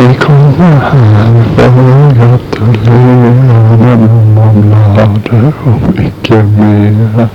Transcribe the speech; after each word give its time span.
Vi 0.00 0.14
kommer 0.14 0.76
här 0.76 1.44
för 1.44 1.68
att 1.68 2.16
gratulera 2.16 3.76
med 3.76 4.00
marmelader 4.34 5.52
och 5.64 5.80
mycket 5.98 6.44
mer. 6.44 7.28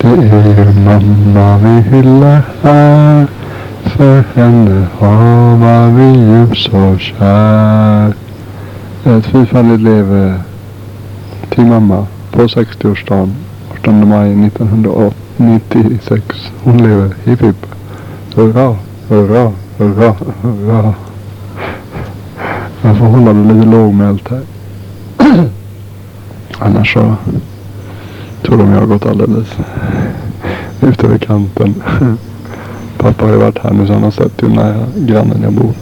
Det 0.00 0.08
är 0.08 0.72
mamma 0.84 1.58
vi 1.58 1.80
hyllar 1.80 2.42
här. 2.62 3.26
För 3.82 4.24
henne 4.34 4.86
har 4.98 5.90
vi 5.90 6.18
djup 6.18 6.56
så 6.56 6.98
kär. 6.98 8.12
Ett 9.04 9.26
fyrfaldigt 9.26 9.82
leve 9.82 10.34
till 11.48 11.66
mamma 11.66 12.06
på 12.30 12.42
60-årsdagen 12.42 13.32
18 13.72 14.08
maj 14.08 14.46
1996. 14.46 16.50
Hon 16.62 16.78
lever. 16.78 17.14
Hipp 17.24 17.42
hipp. 17.42 17.66
Hurra, 18.34 18.76
hurra, 19.08 19.52
hurra, 19.78 20.14
hurra. 20.42 20.94
Jag 22.82 22.98
får 22.98 23.06
hålla 23.06 23.32
det 23.32 23.54
lite 23.54 23.66
lågmält 23.66 24.28
här. 24.28 24.42
Annars 26.58 26.92
så 26.92 27.14
tror 28.42 28.58
de 28.58 28.72
jag 28.72 28.80
har 28.80 28.86
gått 28.86 29.06
alldeles 29.06 29.46
ut 30.80 31.04
över 31.04 31.18
kanten. 31.18 31.82
Pappa 32.98 33.24
har 33.24 33.32
ju 33.32 33.38
varit 33.38 33.58
här 33.58 33.72
nu 33.72 33.86
så 33.86 33.92
han 33.92 34.02
har 34.02 34.10
sett 34.10 34.42
hur 34.42 34.48
nära 34.48 34.86
grannen 34.96 35.42
jag 35.42 35.52
bor. 35.52 35.72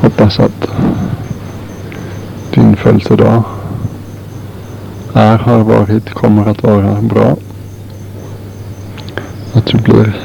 Hoppas 0.00 0.40
att 0.40 0.68
din 2.54 2.76
födelsedag 2.76 3.42
är, 5.12 5.38
har 5.38 5.58
varit, 5.58 6.10
kommer 6.10 6.50
att 6.50 6.62
vara 6.62 7.02
bra. 7.02 7.36
Att 9.52 9.66
du 9.66 9.78
blir 9.78 10.16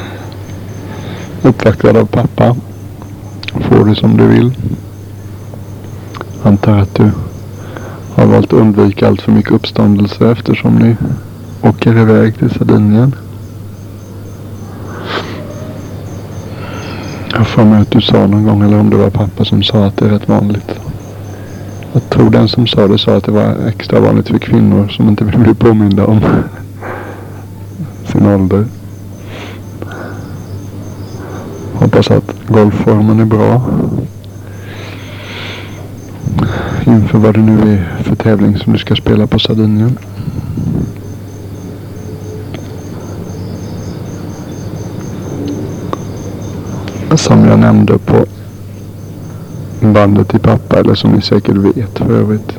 uppvaktad 1.42 2.00
av 2.00 2.06
pappa. 2.06 2.56
Får 3.62 3.86
du 3.86 3.96
som 3.96 4.18
du 4.18 4.28
vill. 4.28 4.58
Antar 6.44 6.78
att 6.80 6.96
du 6.96 7.12
har 8.16 8.26
valt 8.26 8.54
att 8.54 8.60
undvika 8.60 9.08
allt 9.08 9.22
för 9.22 9.32
mycket 9.32 9.52
uppståndelse 9.52 10.32
eftersom 10.32 10.76
ni 10.76 10.96
åker 11.62 11.98
iväg 11.98 12.38
till 12.38 12.50
Sardinien. 12.50 13.16
Jag 17.32 17.38
har 17.38 17.46
för 17.46 17.66
mig 17.66 17.82
att 17.82 17.92
du 17.92 18.02
sa 18.02 18.28
någon 18.28 18.44
gång, 18.44 18.62
eller 18.62 18.80
om 18.80 18.90
det 18.90 18.98
var 18.98 19.10
pappa 19.10 19.46
som 19.46 19.64
sa 19.64 19.86
att 19.86 19.98
det 19.98 20.06
är 20.06 20.10
rätt 20.10 20.30
vanligt. 20.30 20.80
Jag 21.94 22.10
tror 22.10 22.30
den 22.30 22.48
som 22.48 22.68
sa 22.68 22.88
det 22.88 22.98
sa 22.98 23.16
att 23.16 23.24
det 23.24 23.32
var 23.32 23.56
extra 23.68 24.00
vanligt 24.00 24.28
för 24.28 24.38
kvinnor 24.38 24.88
som 24.88 25.10
inte 25.10 25.24
vill 25.24 25.40
bli 25.40 25.54
påminda 25.54 26.06
om 26.06 26.22
sin 28.06 28.26
ålder. 28.26 28.66
Hoppas 31.80 32.12
att 32.12 32.36
golfformen 32.48 33.20
är 33.20 33.26
bra. 33.26 33.62
Inför 36.86 37.18
vad 37.18 37.34
det 37.34 37.42
nu 37.42 37.74
är 37.74 38.04
för 38.04 38.16
tävling 38.16 38.58
som 38.58 38.74
du 38.74 38.80
ska 38.80 38.96
spela 38.96 39.28
på 39.28 39.40
Sardinien. 39.40 39.98
Som 47.16 47.46
jag 47.46 47.60
nämnde 47.60 47.98
på 47.98 48.26
bandet 49.82 50.30
till 50.30 50.40
pappa, 50.40 50.80
eller 50.80 50.96
som 50.96 51.12
ni 51.12 51.22
säkert 51.22 51.56
vet 51.56 51.98
för 51.98 52.12
övrigt. 52.14 52.58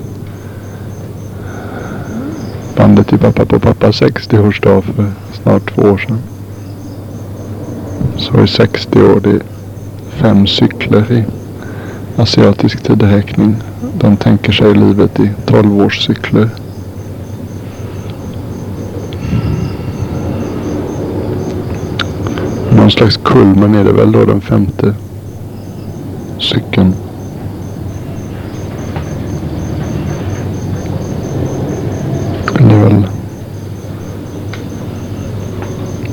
Bandet 2.76 3.08
till 3.08 3.18
pappa 3.18 3.44
på 3.44 3.60
pappas 3.60 4.02
60-årsdag 4.02 4.82
för 4.82 5.12
snart 5.42 5.74
två 5.74 5.82
år 5.82 5.98
sedan. 5.98 6.18
Så 8.18 8.44
i 8.44 8.46
60 8.46 9.02
år, 9.02 9.20
det 9.20 9.30
är 9.30 9.42
fem 10.08 10.46
cykler 10.46 11.12
i 11.12 11.24
asiatisk 12.16 12.82
tideräkning. 12.82 13.56
De 14.00 14.16
tänker 14.16 14.52
sig 14.52 14.74
livet 14.74 15.20
i 15.20 15.30
12-årscykler. 15.46 16.48
Någon 22.76 22.90
slags 22.90 23.16
kulmen 23.16 23.74
är 23.74 23.84
det 23.84 23.92
väl 23.92 24.12
då 24.12 24.24
den 24.24 24.40
femte 24.40 24.94
cykeln. 26.38 26.94
Det 32.58 32.74
är 32.74 32.84
väl 32.84 33.06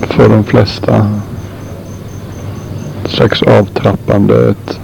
för 0.01 0.29
de 0.29 0.43
flesta 0.43 1.07
slags 3.09 3.41
avtrappande. 3.43 4.49
Ett, 4.49 4.79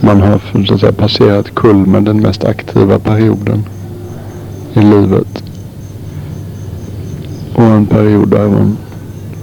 man 0.00 0.20
har 0.20 0.64
så 0.66 0.74
att 0.74 0.80
säga, 0.80 0.92
passerat 0.92 1.54
kulmen, 1.54 2.04
den 2.04 2.20
mest 2.20 2.44
aktiva 2.44 2.98
perioden 2.98 3.64
i 4.74 4.80
livet. 4.80 5.42
Och 7.54 7.62
en 7.62 7.86
period 7.86 8.28
där 8.28 8.48
man 8.48 8.76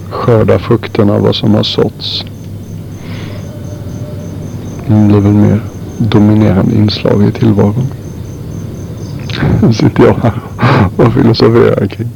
skördar 0.09 0.57
frukterna 0.57 1.13
av 1.13 1.21
vad 1.21 1.35
som 1.35 1.55
har 1.55 1.63
såtts. 1.63 2.25
Det 4.87 5.07
blir 5.07 5.19
väl 5.19 5.33
mer 5.33 5.61
dominerande 5.97 6.75
inslag 6.75 7.23
i 7.23 7.31
tillvaron. 7.31 7.87
Nu 9.61 9.73
sitter 9.73 10.03
jag 10.03 10.13
här 10.13 10.41
och 10.97 11.13
filosoferar 11.13 11.87
kring. 11.87 12.09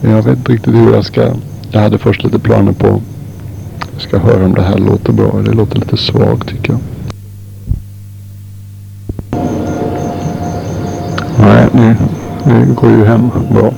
Jag 0.00 0.22
vet 0.22 0.38
inte 0.38 0.52
riktigt 0.52 0.74
hur 0.74 0.94
jag 0.94 1.04
ska. 1.04 1.32
Jag 1.70 1.80
hade 1.80 1.98
först 1.98 2.24
lite 2.24 2.38
planer 2.38 2.72
på. 2.72 3.00
Jag 3.98 4.02
ska 4.02 4.18
höra 4.18 4.44
om 4.44 4.54
det 4.54 4.62
här 4.62 4.78
låter 4.78 5.12
bra. 5.12 5.42
Det 5.44 5.52
låter 5.52 5.78
lite 5.78 5.96
svagt 5.96 6.48
tycker 6.48 6.72
jag. 6.72 6.80
Nej, 11.38 11.68
det, 11.72 11.96
det 12.44 12.74
går 12.74 12.90
ju 12.90 13.04
hem 13.04 13.30
bra. 13.52 13.72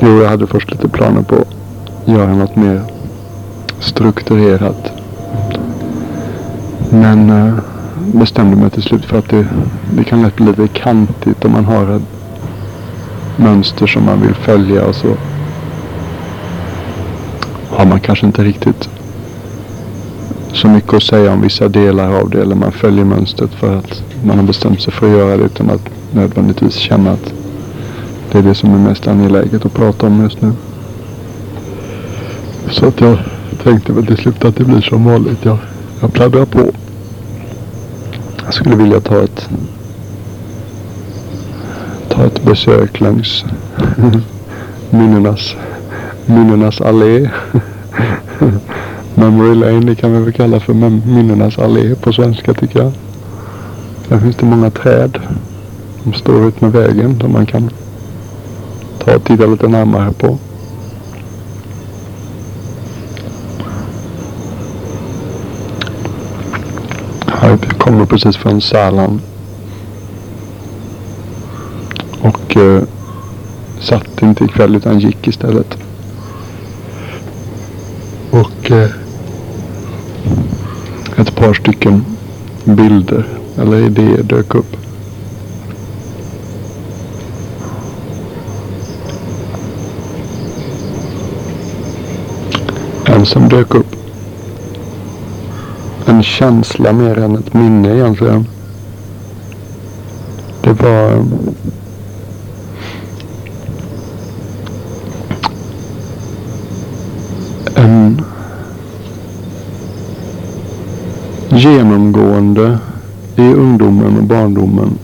Jo, 0.00 0.22
jag 0.22 0.28
hade 0.28 0.46
först 0.46 0.70
lite 0.70 0.88
planer 0.88 1.22
på 1.22 1.34
att 1.34 2.08
göra 2.08 2.34
något 2.34 2.56
mer 2.56 2.82
strukturerat. 3.80 4.92
Men 6.90 7.30
äh, 7.30 7.54
bestämde 7.96 8.56
mig 8.56 8.70
till 8.70 8.82
slut 8.82 9.04
för 9.04 9.18
att 9.18 9.28
det, 9.28 9.46
det 9.96 10.04
kan 10.04 10.22
lätt 10.22 10.36
bli 10.36 10.46
lite 10.46 10.68
kantigt 10.68 11.44
om 11.44 11.52
man 11.52 11.64
har 11.64 11.96
ett 11.96 12.02
mönster 13.36 13.86
som 13.86 14.04
man 14.04 14.20
vill 14.20 14.34
följa 14.34 14.86
och 14.86 14.94
så 14.94 15.16
har 17.76 17.86
man 17.86 18.00
kanske 18.00 18.26
inte 18.26 18.44
riktigt 18.44 18.88
så 20.52 20.68
mycket 20.68 20.94
att 20.94 21.02
säga 21.02 21.32
om 21.32 21.40
vissa 21.40 21.68
delar 21.68 22.12
av 22.20 22.30
det 22.30 22.42
eller 22.42 22.54
man 22.54 22.72
följer 22.72 23.04
mönstret 23.04 23.50
för 23.50 23.76
att 23.76 24.02
man 24.24 24.38
har 24.38 24.44
bestämt 24.44 24.80
sig 24.80 24.92
för 24.92 25.06
att 25.06 25.18
göra 25.18 25.36
det 25.36 25.44
utan 25.44 25.70
att 25.70 25.88
nödvändigtvis 26.12 26.74
känna 26.74 27.10
att 27.10 27.32
det 28.32 28.38
är 28.38 28.42
det 28.42 28.54
som 28.54 28.74
är 28.74 28.88
mest 28.88 29.08
angeläget 29.08 29.66
att 29.66 29.74
prata 29.74 30.06
om 30.06 30.22
just 30.22 30.42
nu. 30.42 30.52
Så 32.70 32.86
att 32.86 33.00
jag 33.00 33.18
tänkte 33.62 33.92
väl 33.92 34.06
till 34.06 34.16
slut 34.16 34.44
att 34.44 34.56
det 34.56 34.64
blir 34.64 34.80
som 34.80 35.04
vanligt. 35.04 35.44
Jag, 35.44 35.58
jag 36.00 36.12
pladdrar 36.12 36.44
på. 36.44 36.72
Jag 38.44 38.54
skulle 38.54 38.76
vilja 38.76 39.00
ta 39.00 39.22
ett 39.22 39.48
ta 42.08 42.24
ett 42.24 42.44
besök 42.44 43.00
längs 43.00 43.44
minnenas, 44.90 45.56
minnenas 46.26 46.80
allé. 46.80 47.30
Memory 49.14 49.54
Lane, 49.54 49.80
det 49.80 49.94
kan 49.94 50.12
vi 50.12 50.18
väl 50.18 50.32
kalla 50.32 50.60
för 50.60 50.74
minnenas 50.74 51.58
allé 51.58 51.94
på 51.94 52.12
svenska 52.12 52.54
tycker 52.54 52.78
jag. 52.78 52.92
Där 54.08 54.18
finns 54.18 54.36
det 54.36 54.46
många 54.46 54.70
träd. 54.70 55.18
De 56.04 56.12
står 56.12 56.48
ut 56.48 56.60
med 56.60 56.72
vägen 56.72 57.20
som 57.20 57.32
man 57.32 57.46
kan 57.46 57.70
ta 58.98 59.16
och 59.16 59.24
titta 59.24 59.46
lite 59.46 59.68
närmare 59.68 60.12
på. 60.12 60.38
Jag 67.42 67.60
kommer 67.78 68.06
precis 68.06 68.36
från 68.36 68.60
Sälen. 68.60 69.20
Och 72.20 72.56
eh, 72.56 72.82
satt 73.80 74.22
inte 74.22 74.44
ikväll 74.44 74.76
utan 74.76 74.98
gick 74.98 75.28
istället. 75.28 75.83
Och 78.34 78.70
eh, 78.70 78.90
ett 81.16 81.36
par 81.36 81.54
stycken 81.54 82.04
bilder 82.64 83.26
eller 83.58 83.86
idéer 83.86 84.22
dök 84.22 84.54
upp. 84.54 84.76
En 93.04 93.26
som 93.26 93.48
dök 93.48 93.74
upp. 93.74 93.96
En 96.06 96.22
känsla 96.22 96.92
mer 96.92 97.18
än 97.18 97.36
ett 97.36 97.54
minne 97.54 97.94
egentligen. 97.94 98.46
Det 100.62 100.72
var 100.72 101.24
en 107.74 108.22
genomgående 111.48 112.78
i 113.36 113.42
ungdomen 113.42 114.16
och 114.16 114.24
barndomen 114.24 114.98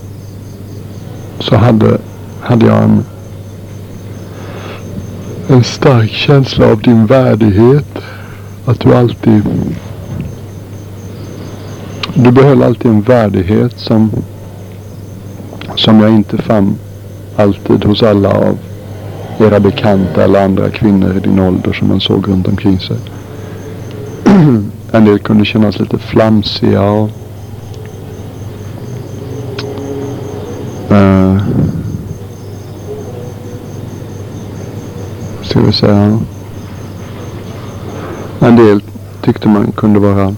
så 1.39 1.57
hade, 1.57 1.99
hade 2.41 2.67
jag 2.67 2.83
en, 2.83 3.05
en 5.49 5.65
stark 5.65 6.11
känsla 6.11 6.67
av 6.67 6.83
din 6.83 7.07
värdighet. 7.07 7.99
Att 8.65 8.81
du 8.81 8.95
alltid 8.95 9.43
du 12.15 12.31
behöll 12.31 12.63
alltid 12.63 12.91
en 12.91 13.03
värdighet 13.03 13.79
som, 13.79 14.11
som 15.75 16.01
jag 16.01 16.11
inte 16.11 16.39
fann 16.39 16.75
alltid 17.37 17.85
hos 17.85 18.03
alla 18.03 18.29
av 18.29 18.59
era 19.41 19.61
bekanta 19.61 20.25
eller 20.25 20.45
andra 20.45 20.71
kvinnor 20.71 21.17
i 21.17 21.21
din 21.21 21.41
ålder 21.41 21.73
som 21.73 21.89
man 21.89 22.01
såg 22.01 22.29
runt 22.29 22.49
omkring 22.49 22.81
sig. 22.81 22.97
en 24.93 25.05
del 25.05 25.19
kunde 25.19 25.45
kännas 25.45 25.79
lite 25.79 25.99
flamsiga 25.99 26.83
och 26.83 27.11
uh, 30.91 31.39
ska 35.43 35.61
vi 35.61 35.73
säga 35.73 36.19
en 38.41 38.57
del 38.57 38.83
tyckte 39.23 39.49
man 39.49 39.73
kunde 39.73 40.01
vara 40.01 40.35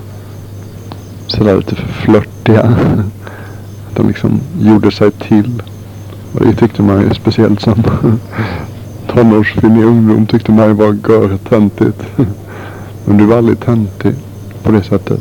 sådär 1.27 1.57
lite 1.57 1.75
för 1.75 1.89
flörtiga. 1.89 2.63
Att 2.63 3.97
de 3.97 4.09
liksom 4.09 4.41
gjorde 4.61 4.91
sig 4.91 5.11
till. 5.11 5.63
Och 6.33 6.47
det 6.47 6.55
tyckte 6.55 6.83
man 6.83 7.01
ju 7.01 7.15
speciellt 7.15 7.61
som 7.61 7.83
tonårsfinnig 9.13 9.85
ungdom 9.85 10.27
tyckte 10.27 10.53
man 10.53 10.69
ju 10.69 10.73
var 10.73 10.99
görtöntigt. 11.09 12.03
Men 13.05 13.17
du 13.17 13.27
var 13.27 13.37
aldrig 13.39 13.61
töntig 13.61 14.15
på 14.63 14.73
det 14.73 14.83
sättet. 14.83 15.21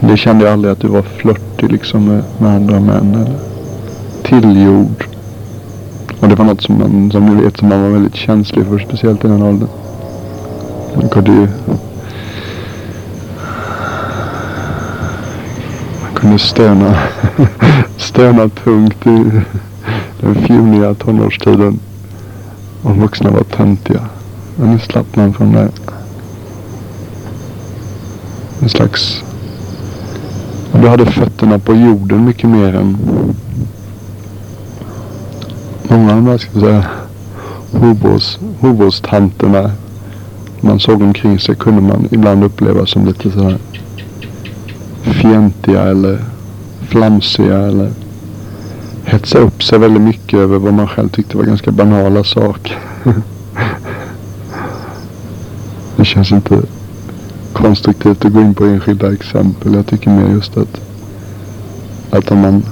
Det 0.00 0.16
kände 0.16 0.44
jag 0.44 0.52
aldrig 0.52 0.72
att 0.72 0.80
du 0.80 0.88
var 0.88 1.02
flörtig 1.02 1.72
liksom 1.72 2.04
med, 2.04 2.22
med 2.38 2.50
andra 2.50 2.80
män. 2.80 3.14
Eller 3.14 3.38
tillgjord. 4.22 5.06
Och 6.20 6.28
det 6.28 6.34
var 6.34 6.44
något 6.44 6.62
som 6.62 6.78
man, 6.78 7.10
som 7.10 7.26
ni 7.26 7.42
vet, 7.42 7.56
som 7.56 7.68
man 7.68 7.82
var 7.82 7.88
väldigt 7.88 8.14
känslig 8.14 8.66
för. 8.66 8.78
Speciellt 8.78 9.24
i 9.24 9.28
den 9.28 9.42
åldern. 9.42 9.68
Man 10.96 11.08
kunde 11.08 11.30
ju 11.30 11.48
Man 16.02 16.14
kunde 16.14 16.38
stöna, 16.38 16.94
stöna 17.96 18.48
tungt 18.48 19.06
i 19.06 19.40
den 20.26 20.44
fjuniga 20.44 20.94
tonårstiden. 20.94 21.78
Och 22.82 22.96
vuxna 22.96 23.30
var 23.30 23.42
töntiga. 23.42 24.00
Men 24.56 24.70
nu 24.70 24.78
slapp 24.78 25.16
man 25.16 25.32
från 25.32 25.52
det. 25.52 25.68
En 28.62 28.68
slags... 28.68 29.22
Du 30.72 30.88
hade 30.88 31.06
fötterna 31.06 31.58
på 31.58 31.74
jorden 31.74 32.24
mycket 32.24 32.50
mer 32.50 32.74
än 32.74 32.96
många 35.88 36.10
av 36.10 36.16
de 36.16 36.26
här, 36.26 36.38
ska 36.38 36.50
jag 36.52 36.62
säga, 36.62 36.84
hovåstanterna 38.60 39.70
man 40.60 40.80
såg 40.80 41.02
omkring 41.02 41.38
sig 41.38 41.54
kunde 41.54 41.82
man 41.82 42.08
ibland 42.10 42.44
uppleva 42.44 42.86
som 42.86 43.06
lite 43.06 43.30
sådär 43.30 43.58
fientliga 45.02 45.82
eller 45.82 46.18
flamsiga 46.88 47.58
eller 47.58 47.90
hetsa 49.06 49.38
upp 49.38 49.62
sig 49.62 49.78
väldigt 49.78 50.02
mycket 50.02 50.38
över 50.38 50.58
vad 50.58 50.74
man 50.74 50.88
själv 50.88 51.08
tyckte 51.08 51.36
var 51.36 51.44
ganska 51.44 51.70
banala 51.70 52.24
saker. 52.24 52.78
det 55.96 56.04
känns 56.04 56.32
inte 56.32 56.62
konstruktivt 57.52 58.24
att 58.24 58.32
gå 58.32 58.40
in 58.40 58.54
på 58.54 58.64
enskilda 58.64 59.12
exempel. 59.12 59.74
Jag 59.74 59.86
tycker 59.86 60.10
mer 60.10 60.28
just 60.28 60.56
att, 60.56 60.80
att 62.10 62.30
om 62.30 62.38
man 62.38 62.62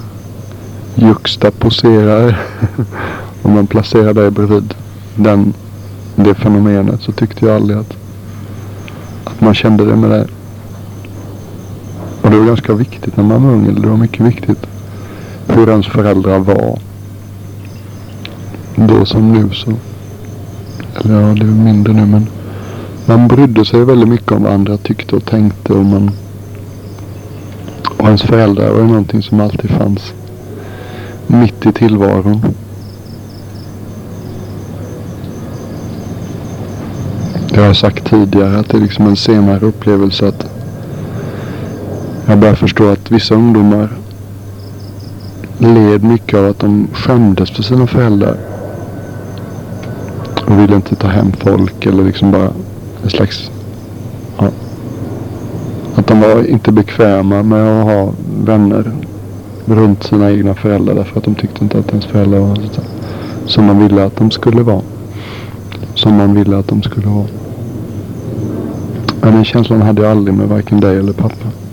juxtaposerar, 0.95 2.41
om 3.41 3.53
man 3.53 3.67
placerar 3.67 4.13
dig 4.13 4.31
bredvid 4.31 4.73
den, 5.15 5.53
det 6.15 6.35
fenomenet 6.35 7.01
så 7.01 7.11
tyckte 7.11 7.45
jag 7.45 7.55
aldrig 7.55 7.79
att, 7.79 7.93
att 9.23 9.41
man 9.41 9.53
kände 9.53 9.85
det 9.85 9.95
med 9.95 10.09
det. 10.09 10.27
Och 12.21 12.31
det 12.31 12.37
var 12.37 12.45
ganska 12.45 12.73
viktigt 12.73 13.17
när 13.17 13.23
man 13.23 13.43
var 13.43 13.51
ung. 13.51 13.67
Eller 13.67 13.81
det 13.81 13.87
var 13.87 13.97
mycket 13.97 14.25
viktigt 14.25 14.67
hur 15.47 15.69
ens 15.69 15.87
föräldrar 15.87 16.39
var. 16.39 16.79
Då 18.75 19.05
som 19.05 19.33
nu 19.33 19.49
så. 19.53 19.73
Eller 20.95 21.21
ja, 21.21 21.33
det 21.33 21.41
är 21.41 21.45
mindre 21.45 21.93
nu 21.93 22.05
men. 22.05 22.27
Man 23.05 23.27
brydde 23.27 23.65
sig 23.65 23.85
väldigt 23.85 24.09
mycket 24.09 24.31
om 24.31 24.43
vad 24.43 24.53
andra 24.53 24.77
tyckte 24.77 25.15
och 25.15 25.25
tänkte. 25.25 25.73
Och, 25.73 25.85
man, 25.85 26.11
och 27.97 28.05
ens 28.05 28.21
föräldrar 28.21 28.69
var 28.69 28.79
ju 28.79 28.87
någonting 28.87 29.23
som 29.23 29.39
alltid 29.39 29.69
fanns 29.69 30.13
mitt 31.27 31.65
i 31.65 31.71
tillvaron. 31.71 32.41
Jag 37.53 37.65
har 37.65 37.73
sagt 37.73 38.09
tidigare 38.09 38.59
att 38.59 38.69
det 38.69 38.77
är 38.77 38.81
liksom 38.81 39.07
en 39.07 39.15
senare 39.15 39.65
upplevelse 39.65 40.27
att 40.27 40.45
jag 42.27 42.37
börjar 42.37 42.55
förstå 42.55 42.89
att 42.89 43.11
vissa 43.11 43.35
ungdomar 43.35 43.89
led 45.57 46.03
mycket 46.03 46.39
av 46.39 46.45
att 46.45 46.59
de 46.59 46.87
skämdes 46.93 47.51
för 47.51 47.63
sina 47.63 47.87
föräldrar. 47.87 48.37
Och 50.47 50.59
ville 50.59 50.75
inte 50.75 50.95
ta 50.95 51.07
hem 51.07 51.31
folk 51.31 51.85
eller 51.85 52.03
liksom 52.03 52.31
bara 52.31 52.49
en 53.03 53.09
slags... 53.09 53.51
Ja, 54.37 54.49
att 55.95 56.07
de 56.07 56.21
var 56.21 56.49
inte 56.49 56.71
bekväma 56.71 57.43
med 57.43 57.81
att 57.81 57.85
ha 57.85 58.13
vänner 58.45 58.91
runt 59.65 60.03
sina 60.03 60.31
egna 60.31 60.55
föräldrar 60.55 60.95
därför 60.95 61.17
att 61.17 61.23
de 61.25 61.35
tyckte 61.35 61.63
inte 61.63 61.79
att 61.79 61.89
ens 61.89 62.05
föräldrar 62.05 62.39
var 62.39 62.55
så, 62.55 62.81
som 63.45 63.65
man 63.65 63.79
ville 63.79 64.05
att 64.05 64.15
de 64.15 64.31
skulle 64.31 64.61
vara. 64.61 64.81
Som 65.95 66.17
man 66.17 66.33
ville 66.33 66.57
att 66.57 66.67
de 66.67 66.81
skulle 66.81 67.07
vara. 67.07 67.27
Men 69.21 69.33
den 69.33 69.45
känslan 69.45 69.81
hade 69.81 70.01
jag 70.01 70.11
aldrig 70.11 70.37
med 70.37 70.47
varken 70.47 70.79
dig 70.79 70.97
eller 70.97 71.13
pappa. 71.13 71.64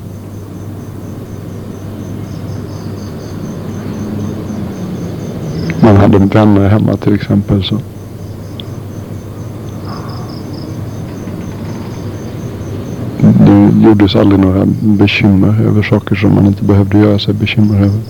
Hade 6.13 6.25
en 6.25 6.29
brännare 6.29 6.69
hemma 6.69 6.97
till 6.97 7.15
exempel 7.15 7.65
så. 7.65 7.79
Det 13.21 13.89
gjordes 13.89 14.17
aldrig 14.17 14.41
några 14.41 14.65
bekymmer 14.81 15.67
över 15.67 15.83
saker 15.83 16.15
som 16.15 16.35
man 16.35 16.47
inte 16.47 16.65
behövde 16.65 16.99
göra 16.99 17.19
sig 17.19 17.35
bekymmer 17.35 17.77
över. 17.77 18.01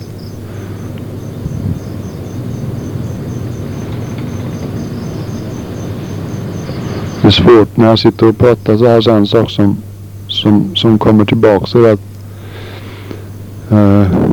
Det 7.22 7.28
är 7.28 7.30
svårt 7.30 7.76
när 7.76 7.86
jag 7.86 7.98
sitter 7.98 8.28
och 8.28 8.38
pratar 8.38 8.76
så 8.76 8.86
här 8.86 9.00
så 9.00 9.10
en 9.10 9.26
sak 9.26 9.50
som, 9.50 9.76
som, 10.28 10.76
som 10.76 10.98
kommer 10.98 11.24
tillbaka 11.24 11.66
så 11.66 11.86
att 11.92 12.00
uh, 13.72 14.31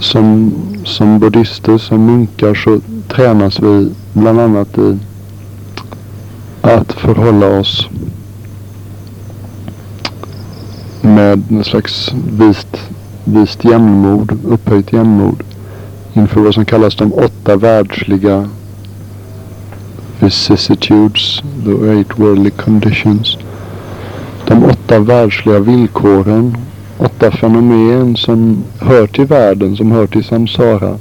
som 0.00 0.52
som 0.84 1.18
buddhister, 1.18 1.78
som 1.78 2.06
munkar 2.06 2.54
så 2.54 2.80
tränas 3.08 3.60
vi 3.60 3.90
bland 4.12 4.40
annat 4.40 4.78
i 4.78 4.98
att 6.62 6.92
förhålla 6.92 7.46
oss 7.46 7.88
med 11.00 11.42
en 11.50 11.64
slags 11.64 12.12
vist, 12.32 12.76
vist 13.24 13.64
jämnmod, 13.64 14.38
upphöjt 14.44 14.92
jämnmod 14.92 15.42
inför 16.12 16.40
vad 16.40 16.54
som 16.54 16.64
kallas 16.64 16.96
de 16.96 17.12
åtta 17.12 17.56
världsliga 17.56 18.48
vicissitudes, 20.20 21.42
the 21.64 21.90
eight 21.90 22.18
worldly 22.18 22.50
conditions. 22.50 23.36
De 24.46 24.64
åtta 24.64 24.98
världsliga 24.98 25.58
villkoren 25.58 26.56
åtta 26.98 27.30
fenomen 27.30 28.16
som 28.16 28.64
hör 28.80 29.06
till 29.06 29.26
världen, 29.26 29.76
som 29.76 29.92
hör 29.92 30.06
till 30.06 30.24
samsara. 30.24 30.98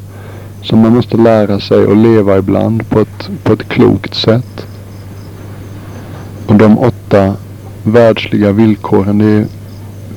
Som 0.61 0.79
man 0.79 0.95
måste 0.95 1.17
lära 1.17 1.59
sig 1.59 1.83
att 1.91 1.97
leva 1.97 2.37
ibland 2.37 2.89
på 2.89 2.99
ett, 2.99 3.29
på 3.43 3.53
ett 3.53 3.69
klokt 3.69 4.15
sätt. 4.15 4.67
Och 6.47 6.55
de 6.55 6.77
åtta 6.77 7.33
världsliga 7.83 8.51
villkoren 8.51 9.17
det 9.17 9.25
är 9.25 9.45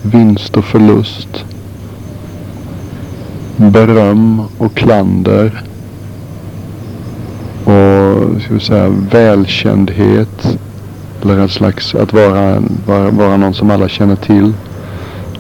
vinst 0.02 0.56
och 0.56 0.64
förlust. 0.64 1.44
Beröm 3.56 4.42
och 4.58 4.74
klander. 4.74 5.62
Och 7.64 8.42
ska 8.42 8.54
vi 8.54 8.60
säga 8.60 8.88
välkändhet. 8.88 10.58
Eller 11.22 11.38
en 11.38 11.48
slags 11.48 11.94
att 11.94 12.12
vara, 12.12 12.62
vara, 12.86 13.10
vara 13.10 13.36
någon 13.36 13.54
som 13.54 13.70
alla 13.70 13.88
känner 13.88 14.16
till. 14.16 14.52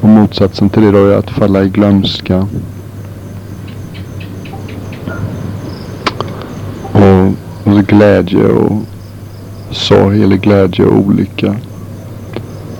Och 0.00 0.08
motsatsen 0.08 0.68
till 0.68 0.82
det 0.82 0.90
då 0.90 1.06
är 1.06 1.16
att 1.16 1.30
falla 1.30 1.62
i 1.62 1.68
glömska. 1.68 2.46
Och, 6.92 7.26
och 7.64 7.86
glädje 7.86 8.44
och 8.44 8.78
sorg 9.70 10.22
eller 10.22 10.36
glädje 10.36 10.84
och 10.84 10.98
olycka. 10.98 11.56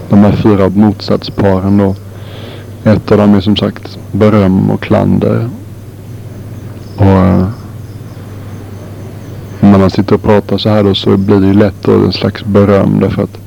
de 0.08 0.18
här 0.18 0.32
fyra 0.32 0.68
motsatsparen 0.68 1.78
då. 1.78 1.94
Ett 2.84 3.12
av 3.12 3.18
dem 3.18 3.34
är 3.34 3.40
som 3.40 3.56
sagt 3.56 3.98
beröm 4.12 4.70
och 4.70 4.80
klander. 4.80 5.48
Och 6.96 7.06
eh, 7.06 7.46
när 9.60 9.78
man 9.78 9.90
sitter 9.90 10.14
och 10.14 10.22
pratar 10.22 10.58
så 10.58 10.68
här 10.68 10.84
då 10.84 10.94
så 10.94 11.16
blir 11.16 11.40
det 11.40 11.46
ju 11.46 11.54
lätt 11.54 11.82
då 11.82 11.92
en 11.92 12.12
slags 12.12 12.44
beröm 12.44 13.00
därför 13.00 13.22
att 13.22 13.38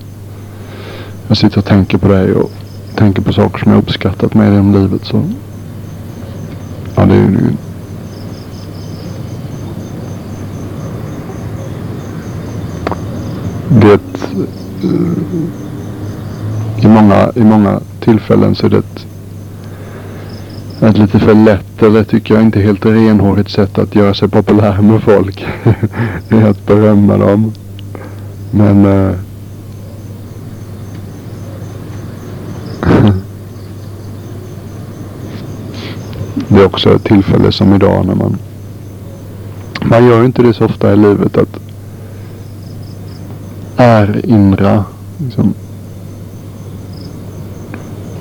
jag 1.27 1.37
sitter 1.37 1.57
och 1.57 1.65
tänker 1.65 1.97
på 1.97 2.07
dig 2.07 2.33
och 2.33 2.51
tänker 2.95 3.21
på 3.21 3.33
saker 3.33 3.59
som 3.59 3.71
jag 3.71 3.79
uppskattat 3.79 4.33
med 4.33 4.53
genom 4.53 4.73
livet 4.73 5.05
så 5.05 5.23
ja 6.95 7.05
det 7.05 7.13
är 7.13 7.17
ju 7.17 7.37
det 13.69 13.99
eh, 14.83 15.63
i 16.85 16.87
många, 16.87 17.31
i 17.35 17.43
många 17.43 17.79
tillfällen 17.99 18.55
så 18.55 18.65
är 18.65 18.69
det 18.69 18.77
ett, 18.77 19.05
ett 20.81 20.97
lite 20.97 21.19
för 21.19 21.33
lätt 21.33 21.83
eller 21.83 22.03
tycker 22.03 22.33
jag 22.33 22.43
inte 22.43 22.59
helt 22.59 22.85
renhårigt 22.85 23.49
sätt 23.49 23.77
att 23.77 23.95
göra 23.95 24.13
sig 24.13 24.29
populär 24.29 24.81
med 24.81 25.03
folk. 25.03 25.45
är 26.29 26.49
att 26.49 26.67
berömma 26.67 27.17
dem. 27.17 27.51
Men 28.51 28.85
eh, 28.85 29.15
det 36.53 36.61
är 36.61 36.65
också 36.65 36.95
ett 36.95 37.03
tillfälle 37.03 37.51
som 37.51 37.75
idag 37.75 38.05
när 38.05 38.15
man 38.15 38.37
man 39.81 40.07
gör 40.07 40.25
inte 40.25 40.41
det 40.41 40.53
så 40.53 40.65
ofta 40.65 40.93
i 40.93 40.97
livet 40.97 41.37
att 41.37 41.59
erinra 43.77 44.85
liksom, 45.17 45.53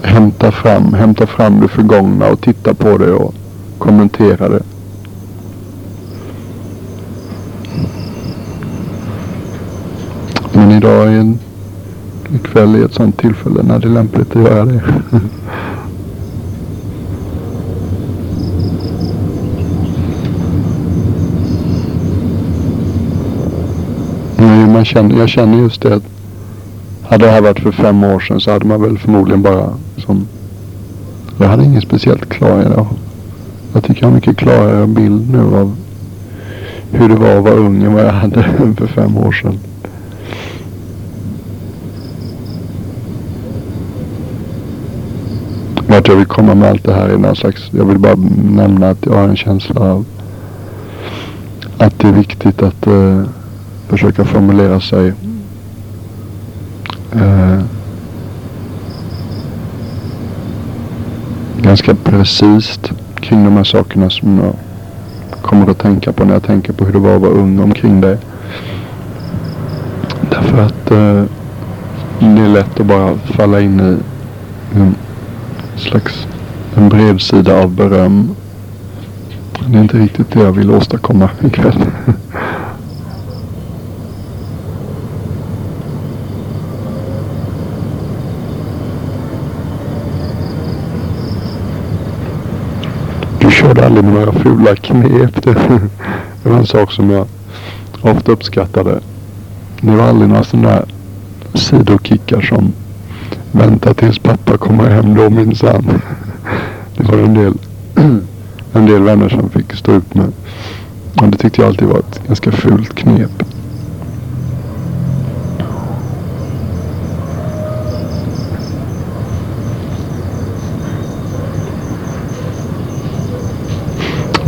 hämta 0.02 0.52
fram, 0.52 0.94
hämta 0.94 1.26
fram 1.26 1.60
det 1.60 1.68
förgångna 1.68 2.28
och 2.28 2.40
titta 2.40 2.74
på 2.74 2.98
det 2.98 3.12
och 3.12 3.34
kommentera 3.78 4.48
det. 4.48 4.62
Men 10.52 10.70
idag 10.70 11.06
är 11.06 11.12
en 11.12 11.38
ikväll 12.34 12.74
är 12.74 12.84
ett 12.84 12.94
sånt 12.94 13.18
tillfälle 13.18 13.62
när 13.62 13.78
det 13.78 13.86
är 13.86 13.92
lämpligt 13.92 14.36
att 14.36 14.42
göra 14.42 14.64
det. 14.64 14.82
man 24.46 24.84
känner, 24.84 25.18
jag 25.18 25.28
känner 25.28 25.58
just 25.58 25.82
det 25.82 25.94
att 25.94 26.02
hade 27.02 27.24
det 27.24 27.30
här 27.30 27.40
varit 27.40 27.60
för 27.60 27.72
fem 27.72 28.04
år 28.04 28.20
sedan 28.20 28.40
så 28.40 28.50
hade 28.50 28.66
man 28.66 28.82
väl 28.82 28.98
förmodligen 28.98 29.42
bara 29.42 29.70
som 29.98 30.26
jag 31.38 31.48
hade 31.48 31.64
ingen 31.64 31.80
speciellt 31.80 32.28
klar 32.28 32.60
idag. 32.60 32.86
Jag 33.72 33.84
tycker 33.84 34.02
jag 34.02 34.08
har 34.08 34.14
mycket 34.14 34.36
klarare 34.36 34.86
bild 34.86 35.30
nu 35.30 35.56
av 35.56 35.76
hur 36.90 37.08
det 37.08 37.14
var 37.14 37.36
att 37.36 37.44
vara 37.44 37.54
ung 37.54 37.82
än 37.82 37.94
vad 37.94 38.04
jag 38.04 38.12
hade 38.12 38.42
för 38.76 38.86
fem 38.86 39.16
år 39.16 39.32
sedan. 39.32 39.58
Vart 45.88 46.08
jag 46.08 46.16
vill 46.16 46.26
komma 46.26 46.54
med 46.54 46.68
allt 46.68 46.84
det 46.84 46.94
här 46.94 47.08
är 47.08 47.18
någon 47.18 47.36
slags, 47.36 47.70
jag 47.70 47.84
vill 47.84 47.98
bara 47.98 48.16
nämna 48.52 48.90
att 48.90 49.06
jag 49.06 49.12
har 49.12 49.28
en 49.28 49.36
känsla 49.36 49.80
av 49.80 50.04
att 51.78 51.98
det 51.98 52.08
är 52.08 52.12
viktigt 52.12 52.62
att 52.62 52.86
uh, 52.86 53.22
försöka 53.92 54.24
formulera 54.24 54.80
sig 54.80 55.12
eh, 57.12 57.60
ganska 61.56 61.94
precis 61.94 62.80
kring 63.14 63.44
de 63.44 63.56
här 63.56 63.64
sakerna 63.64 64.10
som 64.10 64.38
jag 64.38 64.54
kommer 65.42 65.70
att 65.70 65.78
tänka 65.78 66.12
på 66.12 66.24
när 66.24 66.32
jag 66.32 66.42
tänker 66.42 66.72
på 66.72 66.84
hur 66.84 66.92
det 66.92 66.98
var 66.98 67.16
att 67.16 67.22
vara 67.22 67.32
ung 67.32 67.60
omkring 67.60 68.00
det. 68.00 68.18
Därför 70.30 70.62
att 70.62 70.90
eh, 70.90 71.24
det 72.18 72.42
är 72.42 72.48
lätt 72.48 72.80
att 72.80 72.86
bara 72.86 73.18
falla 73.18 73.60
in 73.60 73.80
i 73.80 73.96
en 74.78 74.94
slags 75.76 76.26
en 76.76 76.88
bredsida 76.88 77.62
av 77.62 77.70
beröm. 77.70 78.34
Det 79.66 79.78
är 79.78 79.82
inte 79.82 79.98
riktigt 79.98 80.30
det 80.32 80.40
jag 80.40 80.52
vill 80.52 80.70
åstadkomma 80.70 81.30
ikväll. 81.40 81.84
aldrig 93.82 94.04
med 94.04 94.14
några 94.14 94.32
fula 94.32 94.76
knep. 94.76 95.42
Det, 95.42 95.54
det 96.42 96.48
var 96.50 96.58
en 96.58 96.66
sak 96.66 96.92
som 96.92 97.10
jag 97.10 97.26
ofta 98.00 98.32
uppskattade. 98.32 99.00
Det 99.80 99.96
var 99.96 100.04
aldrig 100.04 100.28
några 100.28 100.44
sådana 100.44 100.68
där 100.68 100.84
sidokickar 101.54 102.40
som 102.40 102.72
vänta 103.52 103.94
tills 103.94 104.18
pappa 104.18 104.56
kommer 104.56 104.90
hem 104.90 105.14
då 105.14 105.30
minsann. 105.30 106.00
Det 106.96 107.04
var 107.04 107.18
en 107.18 107.34
del, 107.34 107.54
en 108.72 108.86
del 108.86 109.02
vänner 109.02 109.28
som 109.28 109.50
fick 109.50 109.74
stå 109.74 109.92
ut 109.92 110.14
med. 110.14 110.32
Och 111.20 111.28
det 111.28 111.38
tyckte 111.38 111.60
jag 111.60 111.68
alltid 111.68 111.88
var 111.88 111.98
ett 111.98 112.26
ganska 112.26 112.52
fult 112.52 112.94
knep. 112.94 113.42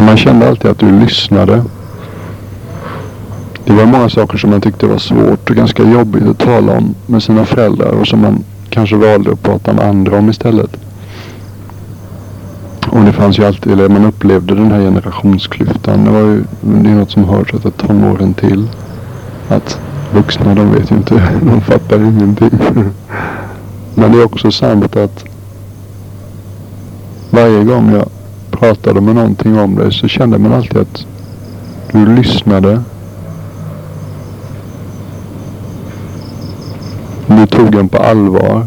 Man 0.06 0.16
kände 0.16 0.49
alltid 0.49 0.70
att 0.70 0.78
du 0.78 1.00
lyssnade. 1.00 1.64
Det 3.64 3.73
var 3.73 3.87
många 3.87 4.08
saker 4.08 4.38
som 4.38 4.50
man 4.50 4.61
tyckte 4.61 4.87
var 4.87 4.99
svårt 4.99 5.50
och 5.50 5.56
ganska 5.56 5.82
jobbigt 5.82 6.28
att 6.28 6.38
tala 6.38 6.73
om 6.73 6.94
med 7.06 7.23
sina 7.23 7.44
föräldrar 7.44 7.90
och 7.90 8.06
som 8.06 8.20
man 8.20 8.44
kanske 8.68 8.96
valde 8.96 9.32
att 9.32 9.42
prata 9.42 9.73
med 9.73 9.84
andra 9.84 10.18
om 10.18 10.30
istället. 10.30 10.76
Och 12.90 13.04
det 13.04 13.12
fanns 13.12 13.38
ju 13.38 13.44
alltid, 13.44 13.73
eller 13.73 13.88
man 13.88 14.04
upplevde 14.04 14.54
den 14.54 14.73
här 14.73 14.80
generationsklyftan. 14.80 16.04
Det 16.04 16.11
var 16.11 16.20
ju, 16.20 16.44
det 16.61 16.90
är 16.90 16.94
något 16.94 17.11
som 17.11 17.25
hör 17.25 17.44
sig 17.44 17.61
till 17.61 17.73
tonåren 17.73 18.34
till. 18.34 18.68
Att 19.49 19.80
vuxna 20.14 20.54
de 20.54 20.73
vet 20.73 20.90
ju 20.90 20.96
inte, 20.96 21.14
de 21.42 21.61
fattar 21.61 21.96
ingenting. 21.96 22.58
Men 23.94 24.12
det 24.12 24.18
är 24.18 24.25
också 24.25 24.52
sant 24.52 24.96
att 24.96 25.25
varje 27.30 27.64
gång 27.64 27.92
jag 27.92 28.08
pratade 28.64 29.00
med 29.00 29.14
någonting 29.14 29.59
om 29.59 29.75
dig 29.75 29.92
så 29.92 30.09
kände 30.09 30.38
man 30.38 30.52
alltid 30.52 30.76
att 30.76 31.06
du 31.92 32.06
lyssnade. 32.06 32.83
Du 37.26 37.47
tog 37.47 37.75
en 37.75 37.88
på 37.88 37.99
allvar. 37.99 38.66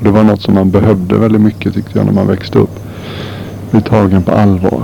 Det 0.00 0.10
var 0.10 0.22
något 0.22 0.42
som 0.42 0.54
man 0.54 0.70
behövde 0.70 1.18
väldigt 1.18 1.40
mycket 1.40 1.74
tyckte 1.74 1.98
jag 1.98 2.06
när 2.06 2.12
man 2.12 2.26
växte 2.26 2.58
upp. 2.58 2.80
Bli 3.70 3.80
tagen 3.80 4.22
på 4.22 4.32
allvar. 4.32 4.82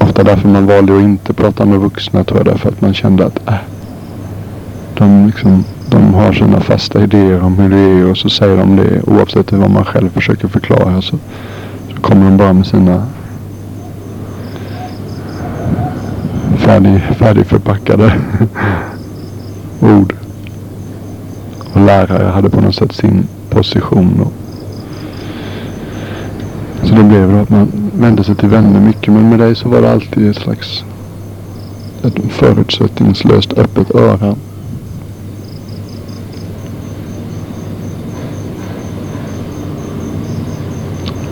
Ofta 0.00 0.22
därför 0.22 0.48
man 0.48 0.66
valde 0.66 0.96
att 0.96 1.02
inte 1.02 1.32
prata 1.32 1.64
med 1.64 1.78
vuxna 1.78 2.24
tror 2.24 2.38
jag 2.38 2.46
därför 2.46 2.68
att 2.68 2.80
man 2.80 2.94
kände 2.94 3.26
att 3.26 3.48
äh, 3.48 3.54
de, 4.94 5.26
liksom, 5.26 5.64
de 5.88 6.14
har 6.14 6.32
sina 6.32 6.60
fasta 6.60 7.02
idéer 7.02 7.42
om 7.42 7.58
hur 7.58 7.70
det 7.70 7.78
är 7.78 8.10
och 8.10 8.18
så 8.18 8.28
säger 8.30 8.56
de 8.56 8.76
det 8.76 9.02
oavsett 9.06 9.52
vad 9.52 9.70
man 9.70 9.84
själv 9.84 10.10
försöker 10.10 10.48
förklara. 10.48 11.02
Så 11.02 11.18
kommer 12.06 12.24
de 12.24 12.36
bara 12.36 12.52
med 12.52 12.66
sina 12.66 13.06
färdig, 16.56 17.00
färdigförpackade 17.00 18.12
ord. 19.80 20.14
Och 21.72 21.80
lärare 21.80 22.24
hade 22.24 22.50
på 22.50 22.60
något 22.60 22.74
sätt 22.74 22.92
sin 22.92 23.28
position. 23.50 24.20
Och 24.20 24.32
så 26.88 26.94
det 26.94 27.02
blev 27.02 27.32
då 27.32 27.38
att 27.38 27.50
man 27.50 27.90
vände 27.94 28.24
sig 28.24 28.34
till 28.34 28.48
vänner 28.48 28.80
mycket. 28.80 29.12
Men 29.12 29.28
med 29.28 29.38
dig 29.38 29.56
så 29.56 29.68
var 29.68 29.80
det 29.80 29.92
alltid 29.92 30.30
ett 30.30 30.36
slags 30.36 30.84
ett 32.04 32.18
förutsättningslöst 32.28 33.52
öppet 33.52 33.94
öra. 33.94 34.36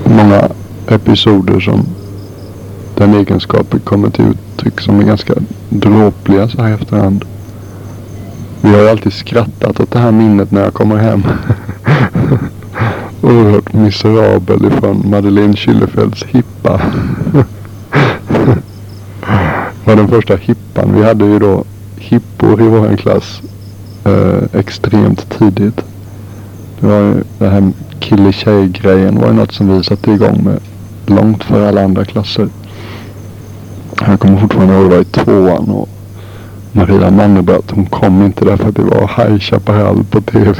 Många 0.04 0.48
episoder 0.94 1.60
som 1.60 1.86
den 2.94 3.14
egenskapen 3.14 3.80
kommer 3.80 4.10
till 4.10 4.24
uttryck 4.24 4.80
som 4.80 5.00
är 5.00 5.04
ganska 5.04 5.34
dråpliga 5.68 6.48
så 6.48 6.62
här 6.62 6.74
efterhand. 6.74 7.24
Vi 8.60 8.68
har 8.68 8.78
ju 8.78 8.88
alltid 8.88 9.12
skrattat 9.12 9.80
åt 9.80 9.90
det 9.90 9.98
här 9.98 10.12
minnet 10.12 10.50
när 10.50 10.62
jag 10.62 10.74
kommer 10.74 10.96
hem. 10.96 11.22
Oerhört 13.22 13.72
miserabel 13.72 14.64
ifrån 14.64 15.10
Madeleine 15.10 15.56
Kyllefelds 15.56 16.24
hippa. 16.24 16.80
var 19.84 19.96
den 19.96 20.08
första 20.08 20.36
hippan. 20.36 20.94
Vi 20.94 21.04
hade 21.04 21.24
ju 21.24 21.38
då 21.38 21.64
hippor 21.96 22.62
i 22.62 22.68
vår 22.68 22.96
klass 22.96 23.42
eh, 24.04 24.60
extremt 24.60 25.38
tidigt. 25.38 25.84
Det 26.80 26.86
var 26.86 27.00
ju 27.00 27.14
det 27.38 27.48
här 27.48 27.72
kille-tjej-grejen 28.00 29.20
var 29.20 29.26
ju 29.26 29.32
något 29.32 29.52
som 29.52 29.76
vi 29.76 29.84
satte 29.84 30.10
igång 30.10 30.44
med 30.44 30.60
långt 31.10 31.44
före 31.44 31.68
alla 31.68 31.84
andra 31.84 32.04
klasser. 32.04 32.48
Jag 34.06 34.20
kommer 34.20 34.40
fortfarande 34.40 34.74
ihåg 34.74 34.90
det 34.90 34.96
var 34.96 35.02
i 35.02 35.04
tvåan 35.04 35.68
och 35.68 35.88
Maria 36.72 37.10
Mannerbratt, 37.10 37.70
hon 37.70 37.86
kom 37.86 38.22
inte 38.22 38.44
därför 38.44 38.68
att 38.68 38.74
det 38.74 38.82
var 38.82 39.10
High 39.16 39.38
Chaparral 39.38 40.04
på 40.04 40.20
tv. 40.20 40.54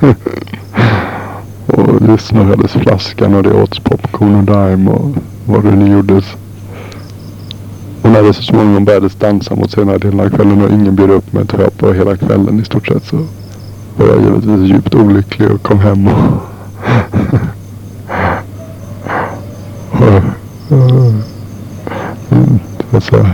och 1.66 2.02
det 2.02 2.18
snurrades 2.18 2.72
flaskan 2.72 3.34
och 3.34 3.42
det 3.42 3.62
åts 3.62 3.78
popcorn 3.78 4.34
och 4.34 4.44
daim 4.44 4.88
och 4.88 5.16
vad 5.46 5.64
det 5.64 5.70
nu 5.70 5.92
gjordes. 5.92 6.24
Och 8.02 8.10
när 8.10 8.22
det 8.22 8.32
så 8.32 8.42
småningom 8.42 8.84
började 8.84 9.08
dansa 9.18 9.54
mot 9.54 9.70
senare 9.70 9.98
delen 9.98 10.20
av 10.20 10.30
kvällen 10.30 10.62
och 10.62 10.70
ingen 10.70 10.96
bjöd 10.96 11.10
upp 11.10 11.32
mig 11.32 11.46
tror 11.46 11.62
jag 11.62 11.76
på 11.76 11.92
hela 11.92 12.16
kvällen 12.16 12.60
i 12.60 12.64
stort 12.64 12.86
sett 12.86 13.04
så 13.04 13.16
var 13.96 14.06
jag 14.06 14.20
givetvis 14.22 14.70
djupt 14.70 14.94
olycklig 14.94 15.50
och 15.50 15.62
kom 15.62 15.78
hem 15.78 16.08
och 16.08 16.14
Och 22.94 23.02
så 23.02 23.26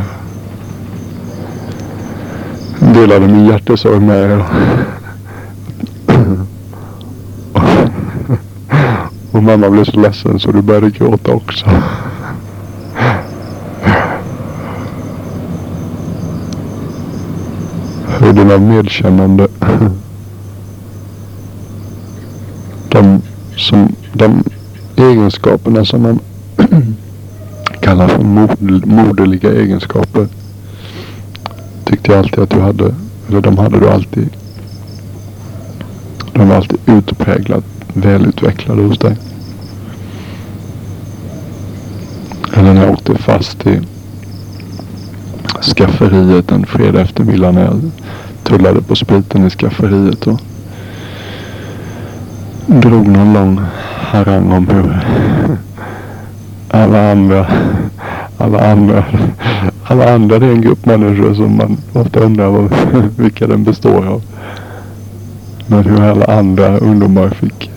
delade 2.81 3.29
min 3.29 3.47
hjärtesorg 3.47 4.01
med 4.01 4.31
er. 4.31 4.45
Och 9.33 9.43
mamma 9.43 9.71
blev 9.71 9.85
så 9.85 10.01
ledsen 10.01 10.41
så 10.41 10.53
du 10.53 10.63
började 10.63 10.91
gråta 10.91 11.33
också. 11.33 11.67
Höjden 18.07 18.51
av 18.51 18.61
medkännande. 18.61 19.49
De, 22.89 23.23
som, 23.57 23.93
de 24.13 24.45
egenskaperna 24.97 25.85
som 25.85 26.03
man 26.03 26.19
kallar 28.01 28.17
för 28.17 28.25
mod, 28.25 28.87
moderliga 28.87 29.53
egenskaper 29.53 30.29
tyckte 31.85 32.11
jag 32.11 32.19
alltid 32.19 32.39
att 32.39 32.51
du 32.51 32.61
hade, 32.61 32.95
eller 33.29 33.41
de 33.41 33.59
hade 33.59 33.81
du 33.81 33.89
alltid. 33.89 34.29
De 36.33 36.49
var 36.49 36.57
alltid 36.57 36.79
utpräglat 36.87 37.65
välutvecklade 37.95 38.83
hos 38.83 38.99
dig. 38.99 39.17
Eller 42.55 42.75
när 42.75 42.83
jag 42.83 42.93
åkte 42.93 43.15
fast 43.15 43.67
i 43.67 43.81
skafferiet 45.77 46.51
en 46.51 46.67
fredag 46.67 47.01
eftermiddag 47.01 47.53
när 47.53 47.65
jag 47.65 47.91
tullade 48.43 48.83
på 48.83 48.97
spriten 48.97 49.47
i 49.47 49.51
skafferiet 49.51 50.27
och 50.27 50.41
drog 52.67 53.09
någon 53.09 53.33
lång 53.33 53.61
harang 54.11 54.53
om 54.53 54.69
hur 54.69 55.01
alla 56.73 57.11
andra, 57.11 57.47
alla 58.41 58.73
andra, 58.73 59.05
alla 59.85 60.15
andra 60.15 60.39
det 60.39 60.47
är 60.47 60.51
en 60.51 60.61
grupp 60.61 60.87
människor 60.87 61.35
som 61.35 61.57
man 61.57 61.77
ofta 61.93 62.21
undrar 62.21 62.69
vilka 63.23 63.47
den 63.47 63.65
består 63.65 64.07
av. 64.07 64.23
Men 65.67 65.85
hur 65.85 66.03
alla 66.03 66.25
andra 66.25 66.79
ungdomar 66.79 67.29
fick 67.29 67.71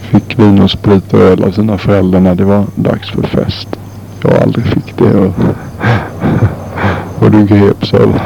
fick 0.00 0.38
vin 0.38 0.60
och 0.60 0.70
sprit 0.70 1.14
och 1.14 1.20
öl 1.20 1.44
av 1.44 1.50
sina 1.50 1.78
föräldrar 1.78 2.20
när 2.20 2.34
det 2.34 2.44
var 2.44 2.64
dags 2.74 3.10
för 3.10 3.22
fest. 3.22 3.68
Jag 4.22 4.42
aldrig 4.42 4.66
fick 4.66 4.98
det 4.98 5.14
och, 5.14 5.34
och 7.24 7.30
du 7.30 7.46
greps 7.46 7.94
av 7.94 8.20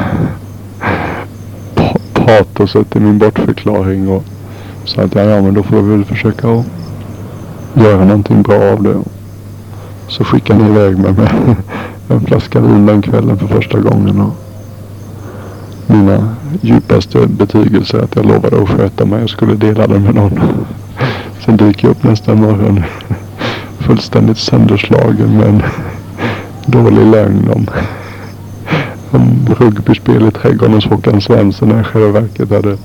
patoset 2.13 2.95
i 2.95 2.99
min 2.99 3.17
bortförklaring 3.17 4.09
och 4.09 4.23
sa 4.85 5.01
att 5.01 5.15
ja, 5.15 5.21
ja 5.21 5.41
men 5.41 5.53
då 5.53 5.63
får 5.63 5.81
vi 5.81 5.91
väl 5.91 6.05
försöka 6.05 6.47
att 6.47 6.65
göra 7.73 8.05
någonting 8.05 8.41
bra 8.41 8.71
av 8.71 8.83
det. 8.83 8.95
Så 10.11 10.23
skickade 10.23 10.63
han 10.63 10.71
iväg 10.71 10.97
mig 10.97 11.13
med 11.13 11.55
en 12.09 12.21
flaska 12.21 12.59
vin 12.59 12.85
den 12.85 13.01
kvällen 13.01 13.37
för 13.37 13.47
första 13.47 13.79
gången. 13.79 14.21
Och 14.21 14.33
mina 15.87 16.35
djupaste 16.61 17.27
betygelser 17.27 17.99
att 17.99 18.15
jag 18.15 18.25
lovade 18.25 18.63
att 18.63 18.69
sköta 18.69 19.05
mig 19.05 19.23
och 19.23 19.29
skulle 19.29 19.55
dela 19.55 19.87
den 19.87 20.03
med 20.03 20.15
någon. 20.15 20.39
Sen 21.45 21.57
dyker 21.57 21.87
jag 21.87 21.91
upp 21.91 22.03
nästa 22.03 22.35
morgon 22.35 22.83
fullständigt 23.79 24.37
sönderslagen 24.37 25.37
med 25.37 25.47
en 25.47 25.63
dålig 26.65 27.05
lögn 27.05 27.49
om, 27.55 27.67
om 29.11 29.55
rugbyspel 29.59 30.27
i 30.27 30.31
trädgården 30.31 30.75
hos 30.75 30.85
Håkan 30.85 31.21
Svensson 31.21 31.69
när 31.69 31.77
jag 31.77 31.85
själva 31.85 32.19
verket 32.19 32.49
hade 32.49 32.77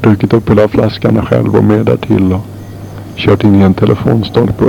druckit 0.00 0.32
upp 0.32 0.50
hela 0.50 0.68
flaskan 0.68 1.26
själv 1.26 1.56
och 1.56 1.64
mer 1.64 1.84
därtill 1.84 2.32
och 2.32 2.46
kört 3.16 3.44
in 3.44 3.54
i 3.54 3.64
en 3.64 3.74
telefonstolpe 3.74 4.64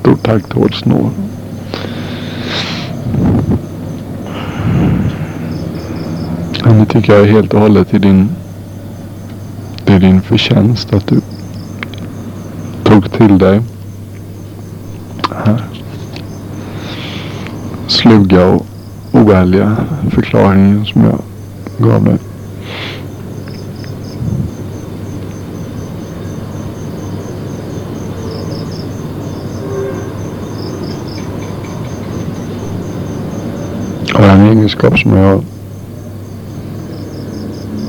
Stort 0.00 0.22
tack 0.22 0.42
till 0.42 0.50
stort 0.50 0.74
Snå. 0.74 1.10
Ja, 6.64 6.72
nu 6.72 6.86
tycker 6.86 7.12
jag 7.12 7.22
är 7.22 7.32
helt 7.32 7.54
och 7.54 7.60
hållet 7.60 7.94
i 7.94 7.98
din, 7.98 8.28
det 9.84 9.92
är 9.92 10.00
din 10.00 10.22
förtjänst 10.22 10.92
att 10.92 11.06
du 11.06 11.20
tog 12.84 13.12
till 13.12 13.38
dig 13.38 13.60
här 15.44 15.64
sluga 17.86 18.46
och 18.46 18.66
oärliga 19.12 19.76
förklaringen 20.10 20.86
som 20.86 21.04
jag 21.04 21.22
gav 21.78 22.04
dig. 22.04 22.16
Och 34.14 34.26
en 34.26 34.39
egenskap 34.50 34.98
som 34.98 35.16
jag 35.16 35.32
har 35.32 35.42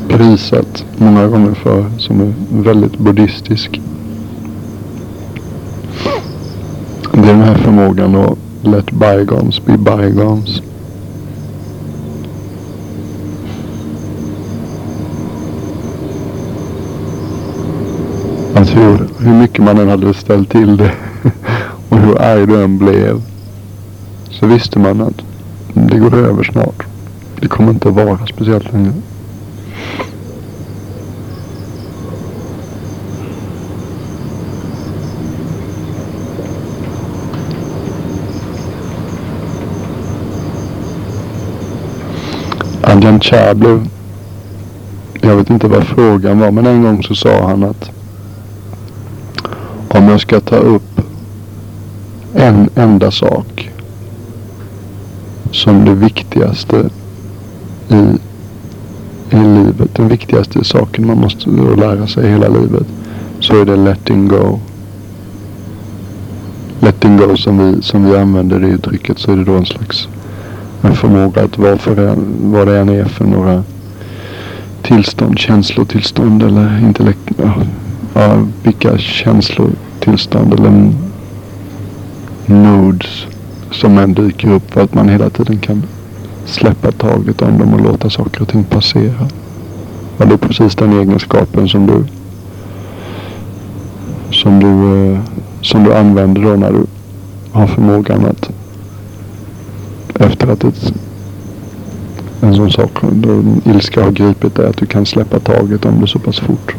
prisat 0.10 0.86
många 0.97 1.28
gånger 1.28 1.54
för 1.54 1.86
som 1.97 2.21
är 2.21 2.34
väldigt 2.63 2.97
buddhistisk. 2.97 3.82
Det 7.13 7.19
är 7.19 7.34
den 7.34 7.41
här 7.41 7.56
förmågan 7.56 8.15
att 8.15 8.38
let 8.62 8.91
bygons 8.91 9.65
be 9.65 9.78
bygons. 9.78 10.62
Alltså 18.56 18.76
hur, 18.76 19.08
hur 19.19 19.34
mycket 19.34 19.63
man 19.63 19.80
än 19.80 19.89
hade 19.89 20.13
ställt 20.13 20.50
till 20.50 20.78
det 20.78 20.91
och 21.89 21.97
hur 21.97 22.21
arg 22.21 22.47
du 22.47 22.63
än 22.63 22.78
blev 22.78 23.21
så 24.30 24.47
visste 24.47 24.80
man 24.80 25.02
att 25.02 25.30
det 25.73 25.97
går 25.97 26.15
över 26.15 26.43
snart. 26.43 26.86
Det 27.39 27.47
kommer 27.47 27.71
inte 27.71 27.89
att 27.89 27.95
vara 27.95 28.27
speciellt 28.27 28.73
länge. 28.73 28.91
Adjan 42.84 43.19
Cha 43.19 43.53
blev... 43.53 43.88
Jag 45.21 45.36
vet 45.36 45.49
inte 45.49 45.67
vad 45.67 45.84
frågan 45.84 46.39
var 46.39 46.51
men 46.51 46.65
en 46.65 46.84
gång 46.84 47.03
så 47.03 47.15
sa 47.15 47.47
han 47.47 47.63
att 47.63 47.91
om 49.88 50.10
jag 50.10 50.21
ska 50.21 50.39
ta 50.39 50.55
upp 50.55 51.01
en 52.36 52.69
enda 52.75 53.12
sak 53.12 53.50
som 55.51 55.85
det 55.85 55.93
viktigaste 55.93 56.89
i, 57.89 58.17
i 59.35 59.39
livet. 59.39 59.95
Den 59.95 60.07
viktigaste 60.07 60.63
saken 60.63 61.07
man 61.07 61.17
måste 61.17 61.49
lära 61.77 62.07
sig 62.07 62.29
hela 62.29 62.47
livet. 62.47 62.87
Så 63.39 63.61
är 63.61 63.65
det 63.65 63.75
letting 63.75 64.27
go. 64.27 64.59
Letting 66.79 67.17
go 67.17 67.37
som 67.37 67.57
vi, 67.57 67.81
som 67.81 68.05
vi 68.05 68.17
använder 68.17 68.59
det 68.59 68.67
uttrycket 68.67 69.19
så 69.19 69.31
är 69.31 69.35
det 69.37 69.43
då 69.43 69.53
en 69.53 69.65
slags 69.65 70.07
en 70.81 70.95
förmåga 70.95 71.43
att 71.43 71.57
vara 71.57 71.77
för 71.77 72.15
vad 72.41 72.67
det 72.67 72.79
än 72.79 72.89
är 72.89 73.05
för 73.05 73.25
några 73.25 73.63
tillstånd, 74.81 75.39
känslotillstånd 75.39 76.43
eller 76.43 76.79
intellekt, 76.79 77.31
ja, 77.37 77.53
ja, 78.13 78.47
vilka 78.63 78.97
känslotillstånd 78.97 80.53
eller 80.53 80.91
moods 82.45 83.27
som 83.71 83.97
än 83.97 84.13
dyker 84.13 84.51
upp 84.51 84.71
för 84.71 84.81
att 84.81 84.93
man 84.93 85.10
hela 85.10 85.29
tiden 85.29 85.60
kan 85.60 85.84
släppa 86.45 86.91
taget 86.91 87.41
om 87.41 87.57
dem 87.57 87.73
och 87.73 87.81
låta 87.81 88.10
saker 88.10 88.41
och 88.41 88.47
ting 88.47 88.63
passera. 88.63 89.27
Ja, 90.17 90.25
det 90.25 90.34
är 90.34 90.38
precis 90.38 90.75
den 90.75 90.99
egenskapen 90.99 91.69
som 91.69 91.88
du 91.88 92.03
som 94.31 94.60
du, 94.60 95.12
eh, 95.13 95.19
som 95.62 95.84
du 95.84 95.93
använder 95.93 96.41
då 96.41 96.55
när 96.55 96.71
du 96.71 96.86
har 97.51 97.67
förmågan 97.67 98.25
att 98.25 98.49
efter 100.19 100.47
att 100.47 100.63
ett, 100.63 100.93
en 102.41 102.55
sån 102.55 102.71
sak, 102.71 102.91
då 103.12 103.29
en 103.29 103.62
ilska 103.65 104.03
har 104.03 104.12
gripit 104.12 104.55
dig, 104.55 104.67
att 104.67 104.77
du 104.77 104.86
kan 104.86 105.05
släppa 105.05 105.39
taget 105.39 105.86
om 105.86 106.01
det 106.01 106.07
så 106.07 106.19
pass 106.19 106.39
fort. 106.39 106.75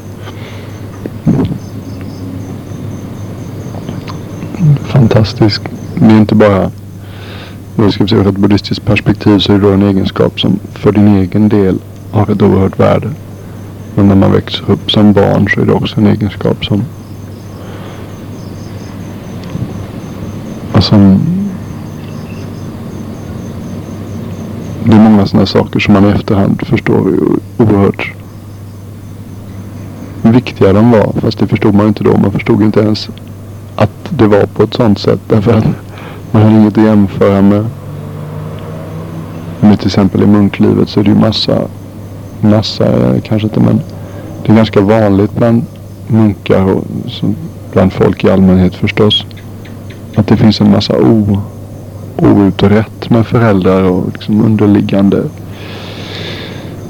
Fantastisk. 4.81 5.62
Det 5.94 6.14
är 6.14 6.18
inte 6.18 6.35
bara 6.35 6.70
ska 7.76 8.04
vi 8.04 8.08
säga 8.08 8.20
ur 8.20 8.28
ett 8.28 8.37
buddhistiskt 8.37 8.87
perspektiv 8.87 9.38
så 9.38 9.52
är 9.52 9.58
det 9.58 9.66
då 9.66 9.72
en 9.72 9.82
egenskap 9.82 10.40
som 10.40 10.58
för 10.74 10.92
din 10.92 11.08
egen 11.08 11.48
del 11.48 11.78
har 12.11 12.30
ett 12.30 12.42
oerhört 12.42 12.80
värde. 12.80 13.11
Men 13.94 14.08
när 14.08 14.16
man 14.16 14.32
växer 14.32 14.70
upp 14.70 14.90
som 14.90 15.12
barn 15.12 15.48
så 15.54 15.61
är 15.61 15.66
det 15.66 15.72
också 15.72 16.00
en 16.00 16.06
egenskap 16.06 16.64
som 16.64 16.82
som 20.82 21.20
det 24.85 24.92
är 24.92 25.00
många 25.00 25.26
sådana 25.26 25.46
saker 25.46 25.80
som 25.80 25.94
man 25.94 26.04
i 26.04 26.08
efterhand 26.08 26.66
förstår 26.66 27.08
är 27.08 27.18
oerhört 27.62 28.12
viktiga 30.22 30.72
de 30.72 30.90
var. 30.90 31.12
Fast 31.20 31.38
det 31.38 31.46
förstod 31.46 31.74
man 31.74 31.88
inte 31.88 32.04
då. 32.04 32.16
Man 32.16 32.32
förstod 32.32 32.62
inte 32.62 32.80
ens 32.80 33.08
att 33.76 33.90
det 34.11 34.26
var 34.26 34.46
på 34.46 34.62
ett 34.62 34.74
sådant 34.74 34.98
sätt. 34.98 35.20
Därför 35.28 35.52
att 35.52 35.64
man 36.33 36.42
har 36.42 36.51
inget 36.51 36.79
att 36.79 36.85
jämföra 36.85 37.42
med. 37.42 37.66
Men 39.61 39.77
till 39.77 39.87
exempel 39.87 40.23
i 40.23 40.27
munklivet 40.27 40.88
så 40.88 41.01
är 41.01 41.05
det 41.05 41.11
ju 41.11 41.16
massa, 41.16 41.62
massa 42.40 42.87
eh, 42.87 43.21
kanske 43.23 43.49
inte 43.49 43.61
men 43.61 43.81
det 44.42 44.53
är 44.53 44.57
ganska 44.57 44.81
vanligt 44.81 45.37
bland 45.37 45.64
munkar 46.07 46.62
och 46.62 46.85
bland 47.73 47.92
folk 47.92 48.25
i 48.25 48.31
allmänhet 48.31 48.75
förstås. 48.75 49.25
Att 50.16 50.27
det 50.27 50.37
finns 50.37 50.61
en 50.61 50.71
massa 50.71 50.99
o, 50.99 51.40
outrätt 52.16 53.11
med 53.11 53.27
föräldrar 53.27 53.83
och 53.83 54.07
liksom 54.12 54.45
underliggande 54.45 55.23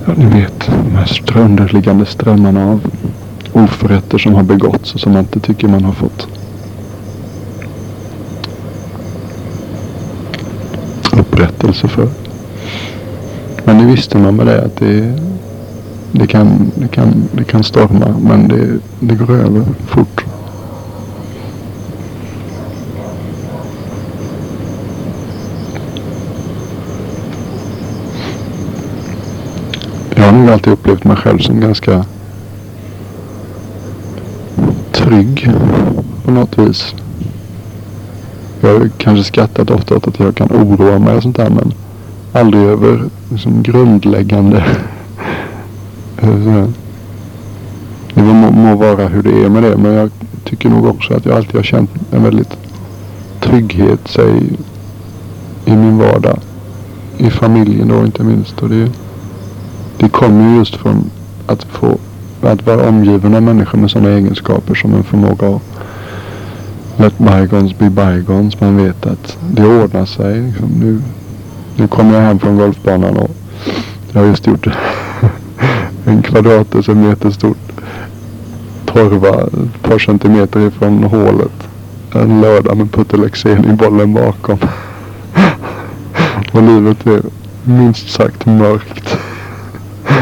Ja, 0.07 0.13
ni 0.17 0.25
vet, 0.25 0.71
de 0.85 0.97
här 0.97 1.37
underliggande 1.37 2.07
strömmarna 2.07 2.71
av 2.71 2.81
oförrätter 3.53 4.19
som 4.19 4.35
har 4.35 4.43
begåtts 4.43 4.95
och 4.95 5.01
som 5.01 5.13
man 5.13 5.21
inte 5.21 5.41
tycker 5.41 5.69
man 5.69 5.85
har 5.85 5.93
fått 5.93 6.29
förpliktelse 11.63 11.89
för. 11.89 12.09
Men 13.65 13.79
det 13.79 13.85
visste 13.85 14.19
man 14.19 14.37
med 14.37 14.47
det 14.47 14.65
att 14.65 14.77
det, 14.77 15.19
det, 16.13 16.27
kan, 16.27 16.73
det, 16.75 16.89
kan, 16.89 17.29
det 17.33 17.45
kan 17.45 17.63
storma 17.63 18.15
men 18.21 18.49
det, 18.49 18.79
det 19.01 19.15
går 19.15 19.35
över 19.35 19.65
fort. 19.87 20.25
Jag 30.15 30.25
har 30.25 30.33
nog 30.33 30.51
alltid 30.51 30.73
upplevt 30.73 31.05
mig 31.05 31.17
själv 31.17 31.39
som 31.39 31.61
ganska 31.61 32.05
trygg 34.93 35.51
på 36.25 36.31
något 36.31 36.59
vis. 36.59 36.95
Jag 38.65 38.79
har 38.79 38.89
kanske 38.99 39.25
skrattat 39.25 39.71
ofta 39.71 39.97
åt 39.97 40.09
att 40.09 40.19
jag 40.19 40.35
kan 40.35 40.49
oroa 40.49 40.99
mig 40.99 41.17
och 41.17 41.23
sånt 41.23 41.37
där 41.37 41.51
men 41.51 41.73
aldrig 42.33 42.63
över 42.63 43.05
liksom, 43.31 43.63
grundläggande 43.63 44.57
eh, 46.23 46.65
det 48.15 48.23
må, 48.23 48.51
må 48.51 48.77
vara 48.77 49.09
hur 49.09 49.23
det 49.23 49.45
är 49.45 49.49
med 49.49 49.63
det 49.63 49.77
men 49.77 49.93
jag 49.93 50.11
tycker 50.45 50.69
nog 50.69 50.87
också 50.87 51.15
att 51.15 51.27
jag 51.27 51.37
alltid 51.37 51.57
har 51.57 51.63
känt 51.63 51.91
en 52.11 52.23
väldigt 52.23 52.57
trygghet 53.41 54.01
säg 54.05 54.57
i 55.65 55.77
min 55.77 55.99
vardag. 55.99 56.39
I 57.19 57.31
familjen 57.31 57.89
då 57.89 58.05
inte 58.05 58.25
minst. 58.25 58.63
Och 58.63 58.69
det, 58.69 58.91
det 59.99 60.09
kommer 60.09 60.51
ju 60.51 60.57
just 60.57 60.77
från 60.77 61.11
att 61.47 61.65
få 61.65 61.99
att 62.43 62.67
vara 62.67 62.89
omgiven 62.89 63.35
av 63.35 63.43
människor 63.43 63.79
med 63.79 63.91
sådana 63.91 64.11
egenskaper 64.11 64.75
som 64.75 64.95
en 64.95 65.05
förmåga 65.05 65.49
att 65.49 65.63
let 66.97 67.19
bygons 67.19 67.79
be 67.79 67.91
bygons. 67.91 68.61
Man 68.61 68.77
vet 68.77 69.07
att 69.07 69.39
det 69.51 69.65
ordnar 69.65 70.07
sig. 70.07 70.43
Liksom 70.43 70.69
nu, 70.69 71.03
nu 71.77 71.89
kommer 71.89 72.15
jag 72.15 72.23
hem 72.23 72.39
från 72.39 72.57
golfbanan 72.57 73.17
och 73.17 73.31
jag 74.13 74.21
har 74.21 74.29
just 74.29 74.47
gjort 74.47 74.67
en 76.05 76.23
kvadratdecimeter 76.23 77.31
stort 77.31 77.73
torva 78.93 79.43
ett 79.43 79.83
par 79.83 79.99
centimeter 79.99 80.61
ifrån 80.61 81.05
hålet. 81.05 81.69
En 82.15 82.41
lördag 82.41 82.77
med 82.77 82.93
Putelexen 82.93 83.65
i 83.65 83.73
bollen 83.73 84.15
bakom. 84.15 84.59
och 86.53 86.63
livet 86.63 87.07
är 87.07 87.23
minst 87.65 88.11
sagt 88.11 88.47
mörkt. 88.47 89.19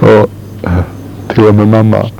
Och 0.00 0.30
till 1.34 1.44
och 1.44 1.54
med 1.54 1.68
mamma 1.68 2.10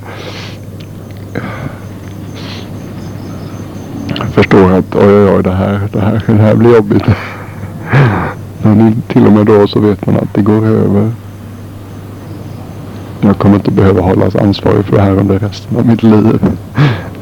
förstår 4.33 4.71
att 4.71 4.95
oj, 4.95 5.05
oj, 5.05 5.35
oj, 5.35 5.43
det 5.43 5.51
här, 5.51 5.79
det 5.91 5.99
här, 5.99 6.23
det 6.27 6.41
här 6.41 6.55
blir 6.55 6.75
jobbigt. 6.75 7.03
Men 8.61 9.01
till 9.07 9.25
och 9.25 9.31
med 9.31 9.45
då 9.45 9.67
så 9.67 9.79
vet 9.79 10.05
man 10.05 10.15
att 10.15 10.33
det 10.33 10.41
går 10.41 10.65
över. 10.65 11.11
Jag 13.21 13.37
kommer 13.37 13.55
inte 13.55 13.71
behöva 13.71 14.01
hållas 14.01 14.35
ansvarig 14.35 14.85
för 14.85 14.95
det 14.95 15.01
här 15.01 15.11
under 15.11 15.39
resten 15.39 15.77
av 15.77 15.85
mitt 15.87 16.03
liv. 16.03 16.39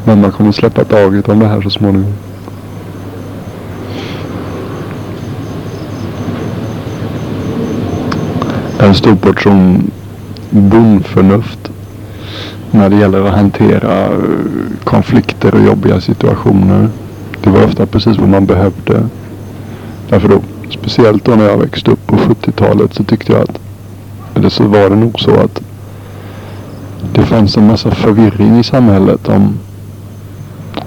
Men 0.04 0.22
man 0.22 0.32
kommer 0.32 0.52
släppa 0.52 0.84
taget 0.84 1.30
om 1.30 1.40
det 1.40 1.48
här 1.48 1.62
så 1.62 1.70
småningom. 1.70 2.14
En 8.80 8.96
stor 8.96 9.16
portion 9.16 9.92
bondförnuft 10.50 11.72
när 12.72 12.90
det 12.90 12.96
gäller 12.96 13.26
att 13.26 13.36
hantera 13.36 14.06
eh, 14.06 14.12
konflikter 14.84 15.56
och 15.56 15.62
jobbiga 15.62 16.02
situationer. 16.02 16.90
Det 17.44 17.50
var 17.50 17.64
ofta 17.64 17.86
precis 17.86 18.18
vad 18.18 18.30
man 18.30 18.46
behövde. 18.46 19.04
Därför 20.10 20.28
då, 20.28 20.42
speciellt 20.70 21.26
då 21.26 21.36
när 21.36 21.50
jag 21.50 21.58
växte 21.58 21.92
upp 21.92 22.08
på 22.08 22.16
70-talet 22.16 22.94
så 22.94 23.04
tyckte 23.04 23.32
jag 23.32 23.42
att, 23.42 23.60
eller 24.36 24.50
så 24.50 24.64
var 24.64 24.90
det 24.90 24.96
nog 24.96 25.20
så 25.20 25.32
att 25.32 25.62
det 27.14 27.22
fanns 27.22 27.58
en 27.58 27.68
massa 27.68 27.92
förvirring 27.92 28.60
i 28.60 28.64
samhället 28.64 29.30
om 29.30 29.58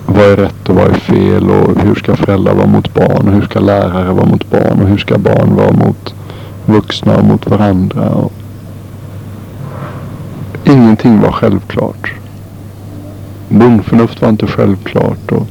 vad 0.07 0.25
är 0.25 0.37
rätt 0.37 0.69
och 0.69 0.75
vad 0.75 0.91
är 0.91 0.95
fel 0.95 1.51
och 1.51 1.81
hur 1.81 1.95
ska 1.95 2.17
föräldrar 2.17 2.55
vara 2.55 2.67
mot 2.67 2.95
barn 2.95 3.29
och 3.29 3.35
hur 3.35 3.43
ska 3.43 3.61
lärare 3.61 4.13
vara 4.13 4.27
mot 4.27 4.51
barn 4.51 4.83
och 4.83 4.89
hur 4.89 4.99
ska 4.99 5.19
barn 5.19 5.55
vara 5.55 5.73
mot 5.73 6.15
vuxna 6.67 7.17
och 7.17 7.25
mot 7.25 7.51
varandra. 7.51 8.09
Och 8.11 8.33
ingenting 10.65 11.21
var 11.21 11.33
självklart. 11.33 12.13
Bondförnuft 13.49 14.23
var 14.23 14.29
inte 14.29 14.47
självklart. 14.47 15.33
Och, 15.33 15.47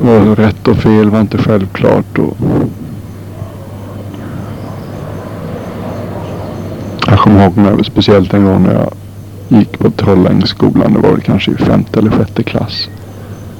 och 0.00 0.36
rätt 0.36 0.68
och 0.68 0.76
fel 0.76 1.10
var 1.10 1.20
inte 1.20 1.38
självklart. 1.38 2.18
Och, 2.18 2.36
jag 7.06 7.18
kommer 7.18 7.44
ihåg 7.44 7.56
när, 7.56 7.82
speciellt 7.82 8.34
en 8.34 8.44
gång 8.44 8.62
när 8.62 8.74
jag 8.74 8.92
gick 9.48 9.78
på 9.78 9.90
Trollängsskolan. 9.90 10.92
Det 10.92 10.98
var 10.98 11.10
väl 11.10 11.20
kanske 11.20 11.50
i 11.50 11.56
femte 11.56 11.98
eller 11.98 12.10
sjätte 12.10 12.42
klass. 12.42 12.88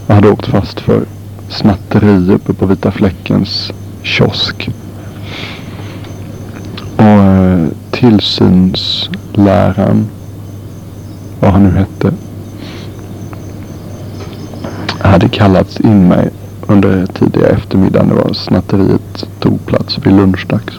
Jag 0.06 0.14
hade 0.14 0.30
åkt 0.30 0.46
fast 0.46 0.80
för 0.80 1.04
snatteri 1.48 2.34
uppe 2.34 2.52
på 2.52 2.66
Vita 2.66 2.90
Fläckens 2.90 3.72
kiosk. 4.02 4.70
Och 6.96 7.04
eh, 7.04 7.66
tillsynsläraren 7.90 10.06
vad 11.40 11.52
han 11.52 11.64
nu 11.64 11.70
hette, 11.70 12.12
hade 15.18 15.28
kallats 15.28 15.80
in 15.80 16.08
mig 16.08 16.30
under 16.66 17.06
tidiga 17.06 17.46
eftermiddagen. 17.48 18.08
Det 18.08 18.14
var 18.14 18.32
snatteriet 18.32 19.28
tog 19.40 19.66
plats 19.66 19.98
vid 19.98 20.12
lunchdags. 20.12 20.74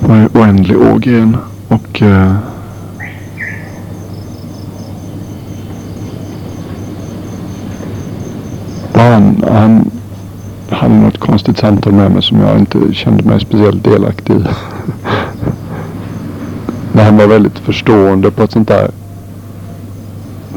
Det 0.00 0.08
var 0.08 0.16
ju 0.16 0.28
oändlig 0.34 0.76
ågren 0.76 1.36
och 1.68 2.02
eh, 2.02 2.34
han, 8.94 9.44
han 9.50 9.90
hade 10.70 10.94
något 10.94 11.18
konstigt 11.18 11.58
samtal 11.58 11.92
med 11.92 12.10
mig 12.10 12.22
som 12.22 12.40
jag 12.40 12.58
inte 12.58 12.94
kände 12.94 13.22
mig 13.22 13.40
speciellt 13.40 13.84
delaktig 13.84 14.34
i. 14.34 14.44
Men 16.92 17.04
han 17.04 17.16
var 17.16 17.26
väldigt 17.26 17.58
förstående 17.58 18.30
på 18.30 18.42
ett 18.42 18.52
sånt 18.52 18.68
där. 18.68 18.90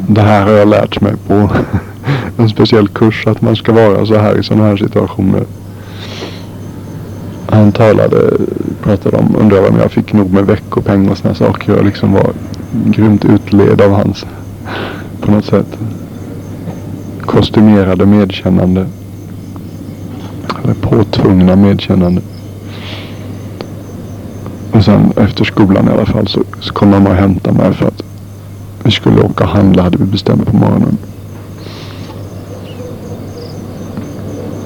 Det 0.10 0.22
här 0.22 0.46
har 0.46 0.52
jag 0.52 0.68
lärt 0.68 1.02
mig 1.02 1.14
på 1.28 1.50
en 2.38 2.50
speciell 2.50 2.88
kurs 2.88 3.28
att 3.28 3.42
man 3.42 3.56
ska 3.56 3.72
vara 3.72 4.06
så 4.06 4.18
här 4.18 4.40
i 4.40 4.44
sådana 4.44 4.66
här 4.66 4.78
situationer. 4.78 5.44
Han 7.50 7.72
talade, 7.72 8.32
pratade 8.84 9.18
om, 9.18 9.36
undrade 9.40 9.68
om 9.68 9.80
jag 9.80 9.92
fick 9.92 10.14
nog 10.14 10.34
med 10.34 10.46
veckopeng 10.46 11.10
och 11.10 11.18
sådana 11.18 11.36
saker. 11.36 11.76
Jag 11.76 11.86
liksom 11.86 12.14
var 12.14 12.32
grymt 12.86 13.26
utled 13.26 13.82
av 13.82 13.92
hans, 13.92 14.26
på 15.22 15.32
något 15.32 15.46
sätt, 15.46 15.78
kostymerade 17.22 18.06
medkännande. 18.06 18.86
Eller 20.64 20.74
påtvungna 20.74 21.56
medkännande. 21.56 22.22
Och 24.72 24.84
sen 24.84 25.14
efter 25.16 25.46
skolan 25.46 25.88
i 25.88 25.92
alla 25.92 26.06
fall 26.06 26.28
så, 26.28 26.44
så 26.60 26.74
kom 26.74 26.90
mamma 26.90 27.10
och 27.10 27.16
hämtade 27.16 27.58
mig 27.58 27.74
för 27.74 27.88
att 27.88 28.07
vi 28.88 28.92
skulle 28.92 29.22
åka 29.22 29.44
och 29.44 29.50
handla 29.50 29.84
hade 29.84 29.98
vi 29.98 30.06
bestämt 30.06 30.46
på 30.46 30.58
morgonen. 30.58 30.98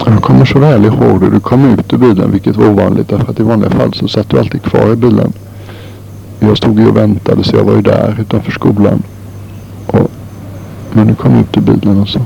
Jag 0.06 0.22
kommer 0.22 0.46
så 0.46 0.60
väl 0.60 0.86
ihåg 0.86 1.22
det. 1.22 1.30
Du 1.30 1.40
kom 1.40 1.66
ut 1.66 1.94
ur 1.94 1.98
bilen, 1.98 2.32
vilket 2.32 2.56
var 2.56 2.70
ovanligt 2.70 3.10
därför 3.10 3.32
att 3.32 3.40
i 3.40 3.44
vanliga 3.44 3.70
fall 3.70 3.94
så 3.94 4.08
satt 4.08 4.30
du 4.30 4.40
alltid 4.40 4.62
kvar 4.64 4.94
i 4.94 4.96
bilen. 4.96 5.34
Jag 6.40 6.58
stod 6.58 6.80
ju 6.80 6.88
och 6.88 6.98
väntade 6.98 7.44
så 7.44 7.56
jag 7.56 7.64
var 7.64 7.74
ju 7.74 7.82
där 7.82 8.18
utanför 8.22 8.52
skolan. 8.52 9.04
Och, 9.88 10.12
men 10.94 11.08
du 11.08 11.16
kom 11.16 11.40
ut 11.40 11.58
ur 11.58 11.62
bilen 11.62 12.02
och 12.02 12.10
så. 12.10 12.20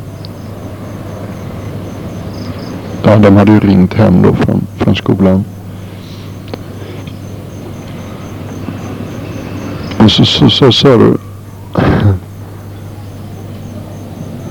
Ja, 3.03 3.17
de 3.17 3.35
hade 3.35 3.51
ju 3.51 3.59
ringt 3.59 3.93
hem 3.93 4.21
då 4.21 4.33
från, 4.33 4.67
från 4.77 4.95
skolan. 4.95 5.43
Och 9.97 10.11
så 10.11 10.25
sa 10.25 10.39
så, 10.39 10.49
så, 10.49 10.71
så, 10.71 10.97
du. 10.97 11.17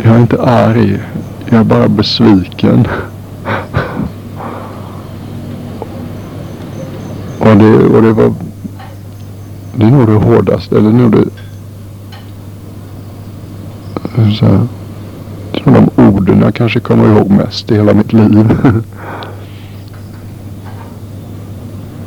Jag 0.04 0.14
är 0.14 0.20
inte 0.20 0.42
arg. 0.42 1.00
Jag 1.50 1.60
är 1.60 1.64
bara 1.64 1.88
besviken. 1.88 2.86
Och 7.38 7.56
det, 7.56 7.84
och 7.84 8.02
det 8.02 8.12
var... 8.12 8.34
Det 9.76 9.86
är 9.86 9.90
nog 9.90 10.06
det 10.06 10.14
hårdaste. 10.14 10.76
Eller 10.78 10.90
nog 10.90 11.12
det... 11.12 11.24
Så 14.38 14.46
här, 14.46 14.66
de 15.64 15.90
orden 15.96 16.40
jag 16.40 16.54
kanske 16.54 16.80
kommer 16.80 17.16
ihåg 17.16 17.30
mest 17.30 17.70
i 17.70 17.74
hela 17.74 17.94
mitt 17.94 18.12
liv. 18.12 18.58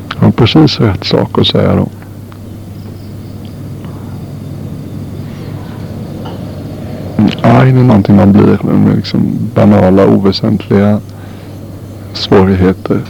Det 0.09 0.25
var 0.25 0.31
precis 0.31 0.79
rätt 0.79 1.03
sak 1.03 1.39
att 1.39 1.47
säga 1.47 1.75
då. 1.75 1.87
Arg 7.43 7.69
är 7.69 7.73
någonting 7.73 8.15
man 8.15 8.31
blir 8.31 8.59
med 8.63 8.95
liksom 8.95 9.49
banala, 9.55 10.07
oväsentliga 10.07 10.99
svårigheter. 12.13 13.01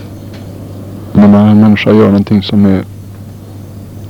Men 1.14 1.32
när 1.32 1.48
en 1.48 1.62
människa 1.62 1.92
gör 1.92 2.06
någonting 2.06 2.44
som 2.44 2.66
är 2.66 2.84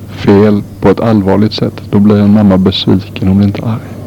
fel 0.09 0.63
på 0.81 0.89
ett 0.89 0.99
allvarligt 0.99 1.53
sätt, 1.53 1.81
då 1.89 1.99
blir 1.99 2.17
en 2.17 2.33
mamma 2.33 2.57
besviken, 2.57 3.27
hon 3.27 3.37
blir 3.37 3.47
inte 3.47 3.65
arg. 3.65 3.97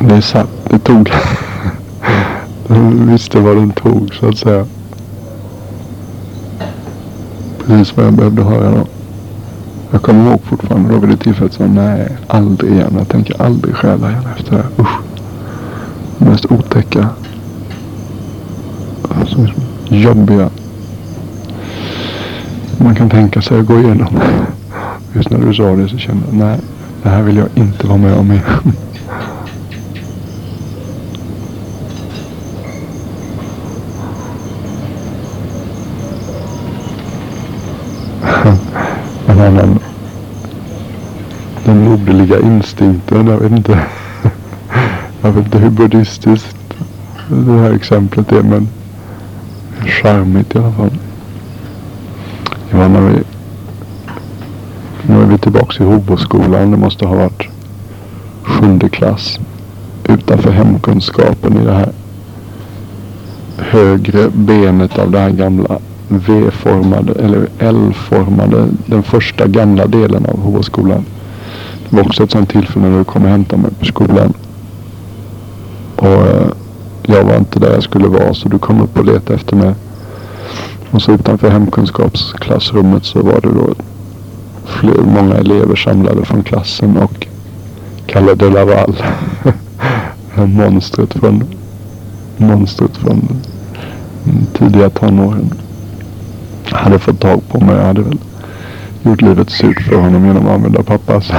Det 0.00 0.14
är 0.14 0.20
satt, 0.20 0.50
det 0.70 0.78
tog. 0.78 1.10
Den 2.66 3.12
visste 3.12 3.40
vad 3.40 3.56
den 3.56 3.70
tog 3.70 4.14
så 4.14 4.28
att 4.28 4.38
säga. 4.38 4.66
Precis 7.66 7.96
vad 7.96 8.06
jag 8.06 8.12
behövde 8.12 8.42
höra 8.42 8.70
då. 8.70 8.86
Jag 9.90 10.02
kommer 10.02 10.30
ihåg 10.30 10.40
fortfarande 10.44 10.94
då 10.94 10.98
vid 10.98 11.10
det 11.10 11.16
tillfället 11.16 11.52
sa 11.52 11.66
nej, 11.66 12.16
aldrig 12.26 12.72
igen. 12.72 12.94
Jag 12.98 13.08
tänker 13.08 13.42
aldrig 13.42 13.74
stjäla 13.74 14.10
igen 14.10 14.26
efter 14.36 14.50
det 14.50 14.56
här. 14.56 14.70
Usch. 14.78 14.98
Det 16.18 16.24
mest 16.24 16.52
otäcka. 16.52 17.08
Alltså, 19.20 19.46
jobbiga. 19.88 20.50
Man 22.78 22.94
kan 22.94 23.10
tänka 23.10 23.42
sig 23.42 23.60
att 23.60 23.66
gå 23.66 23.78
igenom. 23.78 24.20
Just 25.12 25.30
när 25.30 25.38
du 25.38 25.54
sa 25.54 25.76
det 25.76 25.88
så 25.88 25.98
kände 25.98 26.22
jag, 26.26 26.34
nej, 26.34 26.60
det 27.02 27.08
här 27.08 27.22
vill 27.22 27.36
jag 27.36 27.48
inte 27.54 27.86
vara 27.86 27.98
med 27.98 28.14
om 28.14 28.32
igen. 28.32 28.72
Den 42.08 42.44
instinkten. 42.44 43.26
Jag 43.26 43.38
vet 43.38 43.52
inte. 43.52 43.80
Jag 45.22 45.32
vet 45.32 45.44
inte 45.44 45.58
hur 45.58 45.70
buddhistiskt 45.70 46.56
det 47.28 47.52
här 47.52 47.72
exemplet 47.72 48.32
är 48.32 48.42
men 48.42 48.68
charmigt 49.86 50.54
i 50.54 50.58
alla 50.58 50.72
fall. 50.72 50.90
Ja, 52.70 52.88
när 52.88 53.00
vi, 53.00 53.22
nu 55.02 55.22
är 55.22 55.26
vi 55.26 55.38
tillbaka 55.38 55.84
i 55.84 55.86
Hoboskolan. 55.86 56.70
Det 56.70 56.76
måste 56.76 57.06
ha 57.06 57.16
varit 57.16 57.48
sjunde 58.42 58.88
klass. 58.88 59.38
Utanför 60.08 60.50
hemkunskapen 60.50 61.56
i 61.56 61.64
det 61.64 61.72
här 61.72 61.92
högre 63.58 64.30
benet 64.30 64.98
av 64.98 65.10
det 65.10 65.18
här 65.18 65.30
gamla 65.30 65.78
V-formade 66.08 67.12
eller 67.12 67.48
L-formade, 67.58 68.68
den 68.86 69.02
första 69.02 69.46
gamla 69.46 69.86
delen 69.86 70.26
av 70.26 70.40
Hoboskolan. 70.40 71.04
Det 71.90 71.96
var 71.96 72.04
också 72.04 72.22
ett 72.22 72.30
sånt 72.30 72.50
tillfälle 72.50 72.88
när 72.88 72.98
du 72.98 73.04
kom 73.04 73.24
och 73.24 73.30
hämtade 73.30 73.62
mig 73.62 73.70
på 73.78 73.84
skolan. 73.84 74.32
Och 75.96 76.06
eh, 76.06 76.48
jag 77.02 77.24
var 77.24 77.36
inte 77.36 77.58
där 77.58 77.72
jag 77.72 77.82
skulle 77.82 78.08
vara 78.08 78.34
så 78.34 78.48
du 78.48 78.58
kom 78.58 78.80
upp 78.80 78.98
och 78.98 79.04
letade 79.04 79.34
efter 79.34 79.56
mig. 79.56 79.74
Och 80.90 81.02
så 81.02 81.12
utanför 81.12 81.50
hemkunskapsklassrummet 81.50 83.04
så 83.04 83.22
var 83.22 83.40
det 83.40 83.48
då 83.48 83.74
fler, 84.64 85.02
många 85.02 85.34
elever 85.34 85.76
samlade 85.76 86.24
från 86.24 86.42
klassen 86.42 86.96
och 86.96 87.26
Kalle 88.06 88.34
de 88.34 88.50
Laval. 88.50 89.02
monstret 90.46 91.14
från 91.14 91.44
monstret 92.36 92.96
från 92.96 93.28
tidiga 94.58 94.90
tonåren. 94.90 95.50
Hade 96.64 96.98
fått 96.98 97.20
tag 97.20 97.40
på 97.48 97.60
mig. 97.60 97.76
Jag 97.76 97.84
hade 97.84 98.02
väl 98.02 98.18
gjort 99.02 99.22
livet 99.22 99.50
surt 99.50 99.82
för 99.82 99.96
honom 99.96 100.26
genom 100.26 100.46
att 100.46 100.52
använda 100.52 100.82
pappas 100.82 101.32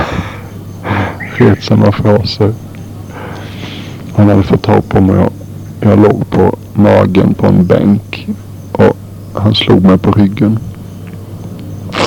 retsamma 1.42 1.92
fraser. 1.92 2.54
Han 4.16 4.30
hade 4.30 4.44
fått 4.44 4.64
tag 4.64 4.90
på 4.90 5.02
mig 5.02 5.18
och 5.18 5.34
jag 5.82 6.00
låg 6.00 6.30
på 6.30 6.58
magen 6.74 7.34
på 7.34 7.48
en 7.48 7.66
bänk 7.66 8.28
och 8.72 8.98
han 9.34 9.56
slog 9.56 9.84
mig 9.84 9.98
på 9.98 10.12
ryggen. 10.12 10.60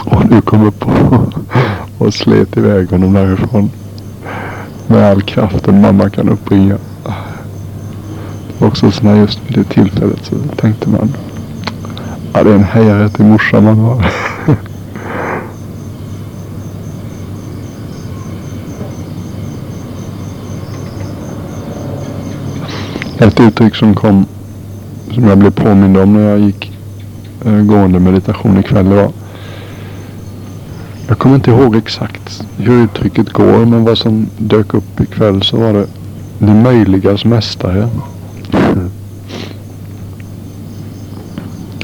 Och 0.05 0.27
du 0.29 0.41
kom 0.41 0.67
upp 0.67 0.87
och, 0.87 1.35
och 1.99 2.15
slet 2.15 2.57
iväg 2.57 2.91
honom 2.91 3.13
därifrån. 3.13 3.71
Med 4.87 5.05
all 5.05 5.23
kraften 5.23 5.81
mamma 5.81 6.11
kan 6.11 6.29
uppbringa. 6.29 6.77
Också 8.59 8.91
så 8.91 9.05
när 9.05 9.17
just 9.17 9.41
vid 9.47 9.59
det 9.59 9.65
tillfället 9.65 10.25
så 10.25 10.37
tänkte 10.57 10.89
man. 10.89 11.15
Ja 12.33 12.43
det 12.43 12.51
är 12.51 12.55
en 12.55 12.65
hejare 12.65 13.09
till 13.09 13.25
morsan 13.25 13.65
man 13.65 13.79
har. 13.79 14.07
uttryck 23.47 23.75
som 23.75 23.95
kom, 23.95 24.27
som 25.15 25.25
jag 25.25 25.39
blev 25.39 25.51
påmind 25.51 25.97
om 25.97 26.13
när 26.13 26.31
jag 26.31 26.39
gick 26.41 26.73
eh, 27.45 27.61
gående 27.63 28.01
meditation 28.01 28.59
ikväll 28.59 28.87
var. 28.87 29.13
Jag 31.09 31.19
kommer 31.19 31.35
inte 31.35 31.51
ihåg 31.51 31.77
exakt 31.77 32.43
hur 32.57 32.85
uttrycket 32.85 33.33
går 33.33 33.67
men 33.67 33.85
vad 33.85 33.99
som 33.99 34.27
dök 34.39 34.75
upp 34.75 35.01
ikväll 35.01 35.43
så 35.43 35.57
var 35.57 35.73
det 35.73 35.87
det 36.39 36.55
möjligas 36.55 37.25
mästare. 37.25 37.89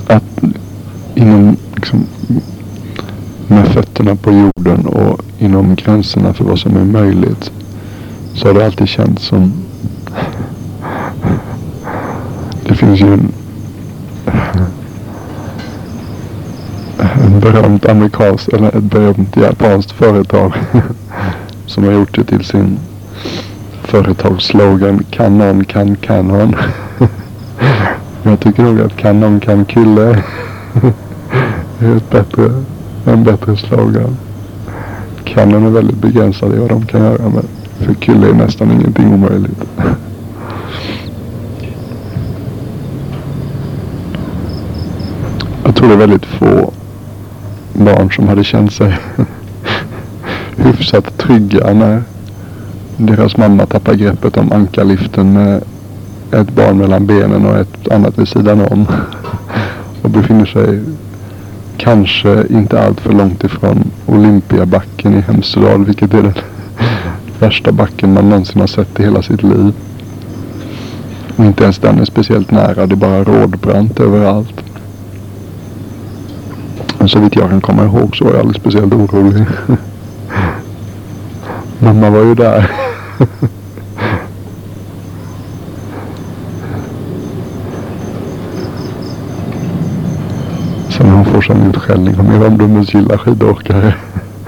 Att 0.06 0.42
inom 1.14 1.56
liksom, 1.74 2.06
med 3.46 3.68
fötterna 3.68 4.16
på 4.16 4.32
jorden 4.32 4.86
och 4.86 5.20
inom 5.38 5.74
gränserna 5.74 6.34
för 6.34 6.44
vad 6.44 6.58
som 6.58 6.76
är 6.76 6.84
möjligt 6.84 7.50
så 8.34 8.46
har 8.46 8.54
det 8.54 8.66
alltid 8.66 8.88
känts 8.88 9.22
som 9.26 9.52
finns 12.78 13.00
ju 13.00 13.12
en, 13.12 13.32
en 17.24 17.40
berömt 17.40 17.86
amerikansk 17.86 18.48
eller 18.48 18.68
ett 18.68 18.82
berömt 18.82 19.36
japanskt 19.36 19.92
företag 19.92 20.52
som 21.66 21.84
har 21.84 21.92
gjort 21.92 22.14
det 22.14 22.24
till 22.24 22.44
sin 22.44 22.78
företagsslogan 23.82 25.04
Kan 25.10 25.64
kan 25.64 25.96
kanon. 25.96 26.56
Jag 28.22 28.40
tycker 28.40 28.62
nog 28.62 28.80
att 28.80 28.96
kan 28.96 29.40
kan 29.40 29.64
kille 29.64 30.02
är 31.80 31.96
ett 31.96 32.10
bättre, 32.10 32.64
en 33.04 33.24
bättre 33.24 33.56
slogan. 33.56 34.16
Kanon 35.24 35.66
är 35.66 35.70
väldigt 35.70 35.98
begränsad 35.98 36.54
i 36.54 36.58
vad 36.58 36.68
de 36.68 36.86
kan 36.86 37.00
göra 37.00 37.28
men 37.28 37.44
för 37.78 37.94
kille 37.94 38.28
är 38.28 38.34
nästan 38.34 38.70
ingenting 38.72 39.14
omöjligt. 39.14 39.64
Jag 45.64 45.74
tror 45.74 45.88
det 45.88 45.94
är 45.94 45.98
väldigt 45.98 46.26
få 46.26 46.72
barn 47.72 48.10
som 48.12 48.28
hade 48.28 48.44
känt 48.44 48.72
sig 48.72 48.98
hyfsat 50.56 51.18
trygga 51.18 51.74
när 51.74 52.02
deras 52.96 53.36
mamma 53.36 53.66
tappar 53.66 53.94
greppet 53.94 54.36
om 54.36 54.52
ankarliften 54.52 55.32
med 55.32 55.62
ett 56.32 56.54
barn 56.54 56.78
mellan 56.78 57.06
benen 57.06 57.46
och 57.46 57.56
ett 57.56 57.88
annat 57.88 58.18
vid 58.18 58.28
sidan 58.28 58.60
om. 58.60 58.86
Och 60.02 60.10
befinner 60.10 60.46
sig 60.46 60.80
kanske 61.76 62.44
inte 62.50 62.82
allt 62.82 63.00
för 63.00 63.12
långt 63.12 63.44
ifrån 63.44 63.90
Olympiabacken 64.06 65.14
i 65.14 65.20
Hemsedal, 65.20 65.84
vilket 65.84 66.14
är 66.14 66.22
den 66.22 66.34
värsta 67.38 67.72
backen 67.72 68.14
man 68.14 68.28
någonsin 68.28 68.60
har 68.60 68.68
sett 68.68 69.00
i 69.00 69.02
hela 69.02 69.22
sitt 69.22 69.42
liv. 69.42 69.72
Och 71.36 71.44
inte 71.44 71.62
ens 71.62 71.78
den 71.78 72.00
är 72.00 72.04
speciellt 72.04 72.50
nära, 72.50 72.86
det 72.86 72.94
är 72.94 72.96
bara 72.96 73.24
rådbrant 73.24 74.00
överallt. 74.00 74.67
Men 76.98 77.08
så 77.08 77.18
vitt 77.18 77.36
jag 77.36 77.50
kan 77.50 77.60
komma 77.60 77.84
ihåg 77.84 78.16
så 78.16 78.24
var 78.24 78.32
jag 78.32 78.40
aldrig 78.40 78.60
speciellt 78.60 78.94
orolig. 78.94 79.46
Mamma 81.78 82.10
var 82.10 82.20
ju 82.20 82.34
där. 82.34 82.70
Sen 90.88 91.10
hon 91.10 91.24
får 91.24 91.42
sån 91.42 91.70
utskällning 91.70 92.20
om 92.20 92.42
Ramdummes 92.42 92.94
gilla 92.94 93.18
skidåkare. 93.18 93.94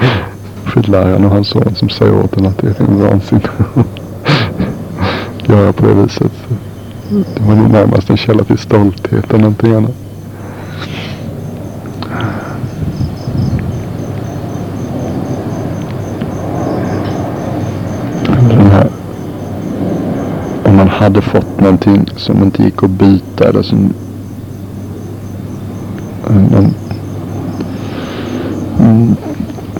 Skidläraren 0.64 1.24
och 1.24 1.30
hans 1.30 1.48
son 1.48 1.74
som 1.74 1.88
säger 1.88 2.24
åt 2.24 2.34
henne 2.34 2.48
att 2.48 2.58
det 2.58 2.80
är 2.80 2.80
en 2.80 3.02
vansinne 3.02 3.50
göra 5.50 5.72
på 5.72 5.86
det 5.86 5.94
viset. 5.94 6.32
Det 7.08 7.42
var 7.42 7.54
nog 7.54 7.70
närmast 7.70 8.10
en 8.10 8.16
källa 8.16 8.44
till 8.44 8.58
stolthet 8.58 9.30
eller 9.30 9.38
någonting 9.38 9.74
annat. 9.74 9.94
Den 18.48 18.66
här, 18.66 18.88
om 20.64 20.76
man 20.76 20.88
hade 21.00 21.22
fått 21.22 21.60
någonting 21.60 22.06
som 22.16 22.42
inte 22.42 22.62
gick 22.62 22.82
att 22.82 22.90
byta 22.90 23.48
eller 23.48 23.62
som 23.62 23.92
någon 26.28 26.74
mm, 28.80 29.16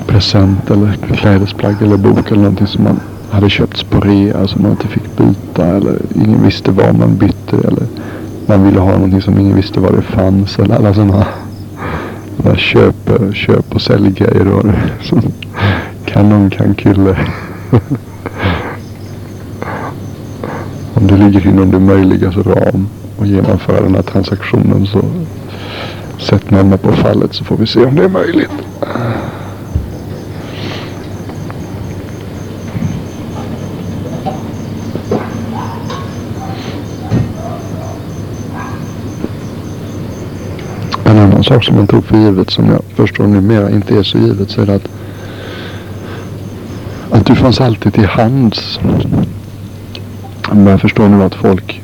present 0.07 0.71
eller 0.71 0.93
klädesplagg 0.93 1.83
eller 1.83 1.97
bok 1.97 2.31
eller 2.31 2.43
någonting 2.43 2.67
som 2.67 2.85
man 2.85 3.01
hade 3.31 3.51
köpts 3.51 3.83
på 3.83 4.01
rea 4.01 4.47
som 4.47 4.63
man 4.63 4.71
inte 4.71 4.89
fick 4.89 5.17
byta 5.17 5.67
eller 5.67 5.99
ingen 6.15 6.43
visste 6.43 6.71
var 6.71 6.93
man 6.93 7.17
bytte 7.17 7.57
eller 7.57 7.87
man 8.47 8.65
ville 8.65 8.81
ha 8.81 8.93
någonting 8.93 9.23
som 9.23 9.39
ingen 9.39 9.57
visste 9.57 9.81
var 9.81 9.93
det 9.93 10.03
fanns 10.03 10.59
eller 10.59 10.75
alla 10.75 10.95
sådana 10.95 11.27
där 12.37 12.57
köp, 12.57 13.11
köp 13.35 13.75
och 13.75 13.83
säljgrejer 13.83 14.49
och.. 14.53 14.67
Som 15.03 15.23
kanon 16.05 16.51
kan 16.51 16.75
kille. 16.75 17.17
Om 21.01 21.07
det 21.07 21.17
ligger 21.17 21.47
inom 21.47 21.71
det 21.71 21.79
möjligas 21.79 22.37
ram 22.37 22.89
och 23.17 23.27
genomföra 23.27 23.81
den 23.81 23.95
här 23.95 24.03
transaktionen 24.03 24.87
så 24.87 25.01
sätt 26.19 26.51
mamma 26.51 26.77
på 26.77 26.93
fallet 26.93 27.35
så 27.35 27.45
får 27.45 27.57
vi 27.57 27.67
se 27.67 27.85
om 27.85 27.95
det 27.97 28.05
är 28.05 28.09
möjligt. 28.09 28.51
En 41.05 41.19
annan 41.19 41.45
sak 41.45 41.65
som 41.65 41.77
man 41.77 41.87
tog 41.87 42.05
för 42.05 42.17
givet 42.17 42.51
som 42.51 42.69
jag 42.69 42.83
förstår 42.95 43.27
numera 43.27 43.71
inte 43.71 43.99
är 43.99 44.03
så 44.03 44.19
givet 44.19 44.51
så 44.51 44.61
är 44.61 44.67
det 44.67 44.75
att, 44.75 44.89
att 47.11 47.27
du 47.27 47.35
fanns 47.35 47.61
alltid 47.61 47.95
till 47.95 48.07
hands. 48.07 48.81
Men 50.53 50.67
jag 50.67 50.81
förstår 50.81 51.09
nu 51.09 51.23
att 51.23 51.35
folk 51.35 51.83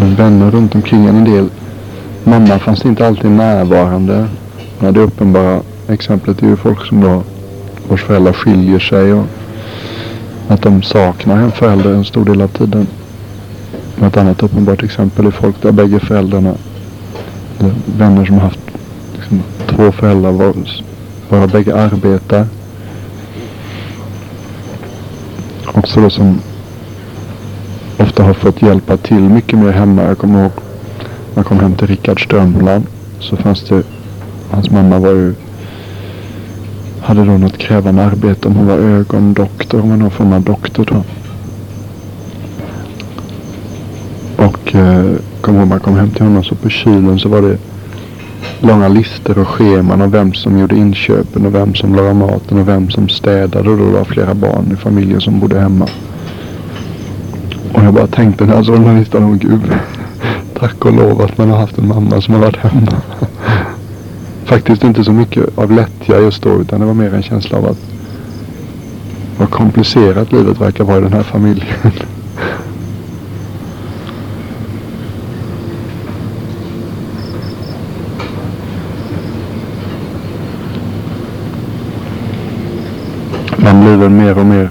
vänner 0.00 0.50
runt 0.50 0.74
omkring 0.74 1.06
en 1.06 1.24
del. 1.24 1.48
Mamma 2.24 2.58
fanns 2.58 2.84
inte 2.84 3.06
alltid 3.06 3.30
närvarande. 3.30 4.28
Ja, 4.80 4.92
det 4.92 5.00
uppenbara 5.00 5.60
exemplet 5.88 6.42
är 6.42 6.46
ju 6.46 6.56
folk 6.56 6.86
som 6.86 7.00
då 7.00 7.22
vars 7.88 8.04
föräldrar 8.04 8.32
skiljer 8.32 8.78
sig 8.78 9.12
och 9.12 9.24
att 10.48 10.62
de 10.62 10.82
saknar 10.82 11.36
en 11.36 11.52
förälder 11.52 11.94
en 11.94 12.04
stor 12.04 12.24
del 12.24 12.42
av 12.42 12.48
tiden. 12.48 12.86
Ett 14.02 14.16
annat 14.16 14.42
uppenbart 14.42 14.82
exempel 14.82 15.26
är 15.26 15.30
folk 15.30 15.62
där 15.62 15.72
bägge 15.72 16.00
föräldrarna, 16.00 16.54
vänner 17.98 18.24
som 18.24 18.34
har 18.34 18.42
haft 18.42 18.60
liksom, 19.14 19.42
två 19.66 19.92
föräldrar 19.92 20.32
varav 20.32 20.68
bara 21.28 21.46
bägge 21.46 21.74
arbetar. 21.74 22.46
Också 25.78 26.00
då 26.00 26.10
som 26.10 26.40
ofta 27.98 28.22
har 28.22 28.34
fått 28.34 28.62
hjälpa 28.62 28.96
till 28.96 29.20
mycket 29.20 29.58
mer 29.58 29.72
hemma. 29.72 30.02
Jag 30.02 30.18
kommer 30.18 30.42
ihåg 30.42 30.50
när 31.34 31.34
jag 31.34 31.46
kom 31.46 31.60
hem 31.60 31.74
till 31.74 31.86
Rickard 31.86 32.24
Strömland 32.24 32.86
så 33.20 33.36
fanns 33.36 33.62
det, 33.62 33.82
hans 34.50 34.70
mamma 34.70 34.98
var 34.98 35.10
ju, 35.10 35.34
hade 37.00 37.24
då 37.24 37.32
något 37.38 37.58
krävande 37.58 38.04
arbete 38.04 38.48
om 38.48 38.56
hon 38.56 38.66
var 38.66 38.78
ögondoktor, 38.78 39.80
om 39.80 39.88
man 39.88 39.98
någon 39.98 40.10
form 40.10 40.32
av 40.32 40.40
doktor 40.40 40.84
då. 40.84 41.02
Och 44.44 44.74
eh, 44.74 45.12
kommer 45.40 45.58
ihåg 45.58 45.68
man 45.68 45.80
kom 45.80 45.96
hem 45.96 46.10
till 46.10 46.22
honom 46.22 46.44
så 46.44 46.54
på 46.54 46.68
kylen 46.68 47.18
så 47.18 47.28
var 47.28 47.42
det 47.42 47.58
långa 48.60 48.88
listor 48.88 49.38
och 49.38 49.48
scheman 49.48 50.02
av 50.02 50.10
vem 50.10 50.34
som 50.34 50.58
gjorde 50.58 50.76
inköpen 50.76 51.46
och 51.46 51.54
vem 51.54 51.74
som 51.74 51.94
lagade 51.94 52.14
maten 52.14 52.58
och 52.58 52.68
vem 52.68 52.90
som 52.90 53.08
städade 53.08 53.70
och 53.70 53.78
då 53.78 53.84
var 53.84 54.04
flera 54.04 54.34
barn 54.34 54.72
i 54.72 54.76
familjen 54.76 55.20
som 55.20 55.40
bodde 55.40 55.60
hemma. 55.60 55.88
Och 57.72 57.84
jag 57.84 57.94
bara 57.94 58.06
tänkte 58.06 58.46
när 58.46 58.54
jag 58.54 58.66
såg 58.66 58.74
den 58.74 58.86
här 58.86 58.98
listan, 58.98 59.24
oh 59.24 59.36
gud. 59.36 59.60
Tack 60.54 60.84
och 60.84 60.92
lov 60.92 61.22
att 61.22 61.38
man 61.38 61.50
har 61.50 61.58
haft 61.58 61.78
en 61.78 61.88
mamma 61.88 62.20
som 62.20 62.34
har 62.34 62.40
varit 62.40 62.56
hemma. 62.56 62.92
Faktiskt 64.44 64.84
inte 64.84 65.04
så 65.04 65.12
mycket 65.12 65.58
av 65.58 65.72
lättja 65.72 66.20
just 66.20 66.42
då 66.42 66.60
utan 66.60 66.80
det 66.80 66.86
var 66.86 66.94
mer 66.94 67.14
en 67.14 67.22
känsla 67.22 67.58
av 67.58 67.66
att 67.66 67.78
vad 69.38 69.50
komplicerat 69.50 70.32
livet 70.32 70.60
verkar 70.60 70.84
vara 70.84 70.98
i 70.98 71.00
den 71.00 71.12
här 71.12 71.22
familjen. 71.22 71.92
Man 84.08 84.16
mer 84.16 84.38
och 84.38 84.46
mer 84.46 84.70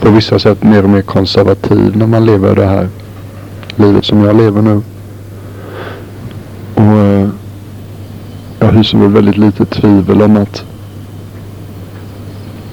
på 0.00 0.10
vissa 0.10 0.38
sätt 0.38 0.62
mer 0.62 0.82
och 0.82 0.90
mer 0.90 1.02
konservativ 1.02 1.96
när 1.96 2.06
man 2.06 2.26
lever 2.26 2.56
det 2.56 2.66
här 2.66 2.88
livet 3.76 4.04
som 4.04 4.24
jag 4.24 4.36
lever 4.36 4.62
nu. 4.62 4.82
Och 6.74 6.98
eh, 6.98 7.28
jag 8.58 8.72
hyser 8.72 8.98
väl 8.98 9.08
väldigt 9.08 9.36
lite 9.36 9.64
tvivel 9.64 10.22
om 10.22 10.36
att 10.36 10.64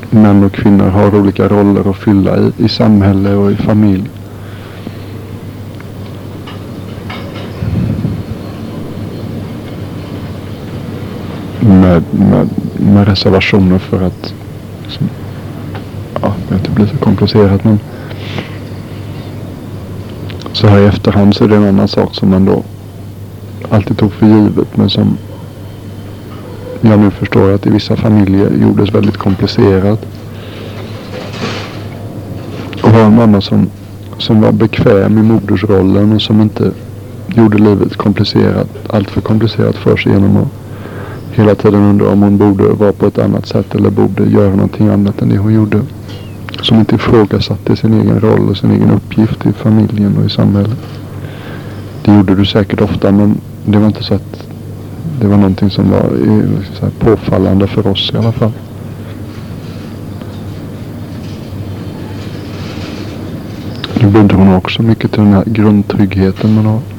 män 0.10 0.44
och 0.44 0.54
kvinnor 0.54 0.90
har 0.90 1.16
olika 1.16 1.48
roller 1.48 1.90
att 1.90 1.98
fylla 1.98 2.38
i, 2.38 2.52
i 2.58 2.70
samhälle 2.70 3.36
och 3.36 3.52
i 3.52 3.56
familj. 3.56 4.10
Med, 11.64 12.04
med, 12.12 12.50
med 12.80 13.08
reservationer 13.08 13.78
för 13.80 14.02
att 14.02 14.34
liksom, 14.84 15.10
ja, 16.22 16.34
det 16.64 16.70
blir 16.70 16.86
så 16.86 16.98
komplicerat 16.98 17.64
men 17.64 17.80
så 20.54 20.68
här 20.68 20.80
i 20.80 20.86
efterhand 20.86 21.36
så 21.36 21.44
är 21.44 21.48
det 21.48 21.56
en 21.56 21.68
annan 21.68 21.88
sak 21.88 22.16
som 22.16 22.30
man 22.30 22.46
då 22.46 22.64
alltid 23.70 23.98
tog 23.98 24.14
för 24.14 24.26
givet 24.26 24.78
men 24.78 24.90
som 24.90 25.18
jag 26.82 27.00
nu 27.00 27.12
förstår 27.12 27.54
att 27.54 27.66
i 27.66 27.70
vissa 27.70 27.96
familjer 27.96 28.52
gjordes 28.62 28.96
väldigt 28.96 29.18
komplicerat. 29.18 30.06
Och 32.84 32.90
ha 32.90 33.00
en 33.00 33.16
mamma 33.16 33.42
som, 33.42 33.70
som 34.18 34.42
var 34.42 34.52
bekväm 34.52 35.18
i 35.18 35.22
modersrollen 35.22 36.14
och 36.14 36.22
som 36.22 36.42
inte 36.42 36.72
gjorde 37.28 37.58
livet 37.58 37.96
komplicerat, 37.96 38.68
allt 38.90 39.10
för 39.10 39.22
komplicerat 39.22 39.76
för 39.76 39.98
sig 39.98 40.12
genom 40.12 40.38
att 40.38 40.61
hela 41.34 41.56
tiden 41.56 41.84
undrar 41.84 42.12
om 42.12 42.22
hon 42.22 42.38
borde 42.38 42.64
vara 42.64 42.94
på 42.94 43.08
ett 43.08 43.20
annat 43.20 43.48
sätt 43.48 43.76
eller 43.76 43.90
borde 43.90 44.24
göra 44.24 44.50
någonting 44.50 44.88
annat 44.88 45.22
än 45.22 45.30
det 45.30 45.38
hon 45.38 45.54
gjorde. 45.54 45.82
Som 46.62 46.80
inte 46.80 46.96
ifrågasatte 46.96 47.76
sin 47.76 47.94
egen 47.94 48.20
roll 48.20 48.50
och 48.50 48.58
sin 48.58 48.72
egen 48.72 48.92
uppgift 48.92 49.46
i 49.46 49.54
familjen 49.54 50.18
och 50.18 50.26
i 50.26 50.30
samhället. 50.30 50.78
Det 52.06 52.16
gjorde 52.16 52.36
du 52.36 52.46
säkert 52.46 52.82
ofta 52.82 53.12
men 53.12 53.42
det 53.66 53.78
var 53.78 53.88
inte 53.88 54.04
så 54.04 54.14
att 54.14 54.48
det 55.22 55.28
var 55.28 55.38
någonting 55.38 55.70
som 55.70 55.90
var 55.90 56.00
eh, 56.00 56.64
så 56.74 56.90
påfallande 57.00 57.68
för 57.68 57.88
oss 57.88 58.12
i 58.14 58.18
alla 58.18 58.32
fall. 58.32 58.52
Nu 64.02 64.08
bodde 64.08 64.36
hon 64.36 64.54
också 64.56 64.84
mycket 64.84 65.12
till 65.12 65.24
den 65.24 65.34
här 65.34 65.44
grundtryggheten 65.46 66.56
man 66.56 66.66
har. 66.66 66.91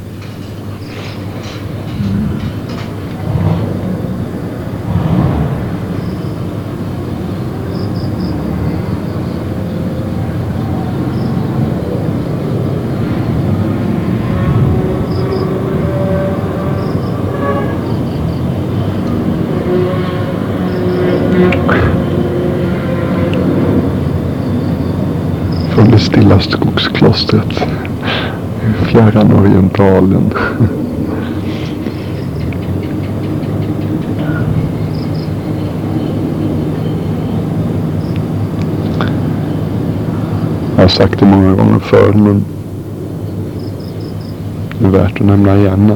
Fjärran 29.83 30.35
Jag 40.76 40.83
har 40.83 40.89
sagt 40.89 41.18
det 41.18 41.26
många 41.26 41.55
gånger 41.55 41.78
förr 41.78 42.12
men 42.12 42.45
det 44.78 44.87
är 44.87 44.91
värt 44.91 45.20
att 45.20 45.26
nämna 45.26 45.57
igen. 45.57 45.93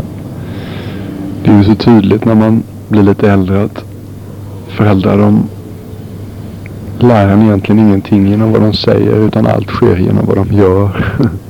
Det 1.45 1.51
är 1.51 1.59
ju 1.59 1.65
så 1.65 1.75
tydligt 1.75 2.25
när 2.25 2.35
man 2.35 2.63
blir 2.89 3.03
lite 3.03 3.31
äldre 3.31 3.65
att 3.65 3.85
föräldrar 4.69 5.19
de 5.19 5.43
lär 6.99 7.29
en 7.29 7.43
egentligen 7.43 7.79
ingenting 7.79 8.27
genom 8.27 8.53
vad 8.53 8.61
de 8.61 8.73
säger 8.73 9.27
utan 9.27 9.47
allt 9.47 9.69
sker 9.69 9.97
genom 9.97 10.27
vad 10.27 10.37
de 10.37 10.57
gör. 10.57 11.05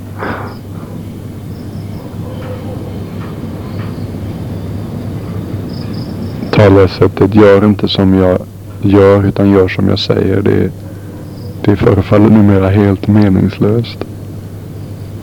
Talesättet 6.67 7.35
gör 7.35 7.64
inte 7.64 7.89
som 7.89 8.14
jag 8.14 8.39
gör 8.83 9.27
utan 9.27 9.51
gör 9.51 9.69
som 9.69 9.89
jag 9.89 9.99
säger. 9.99 10.43
Det, 10.43 10.71
det 11.64 11.77
förefaller 11.77 12.29
numera 12.29 12.69
helt 12.69 13.09
meningslöst. 13.09 14.05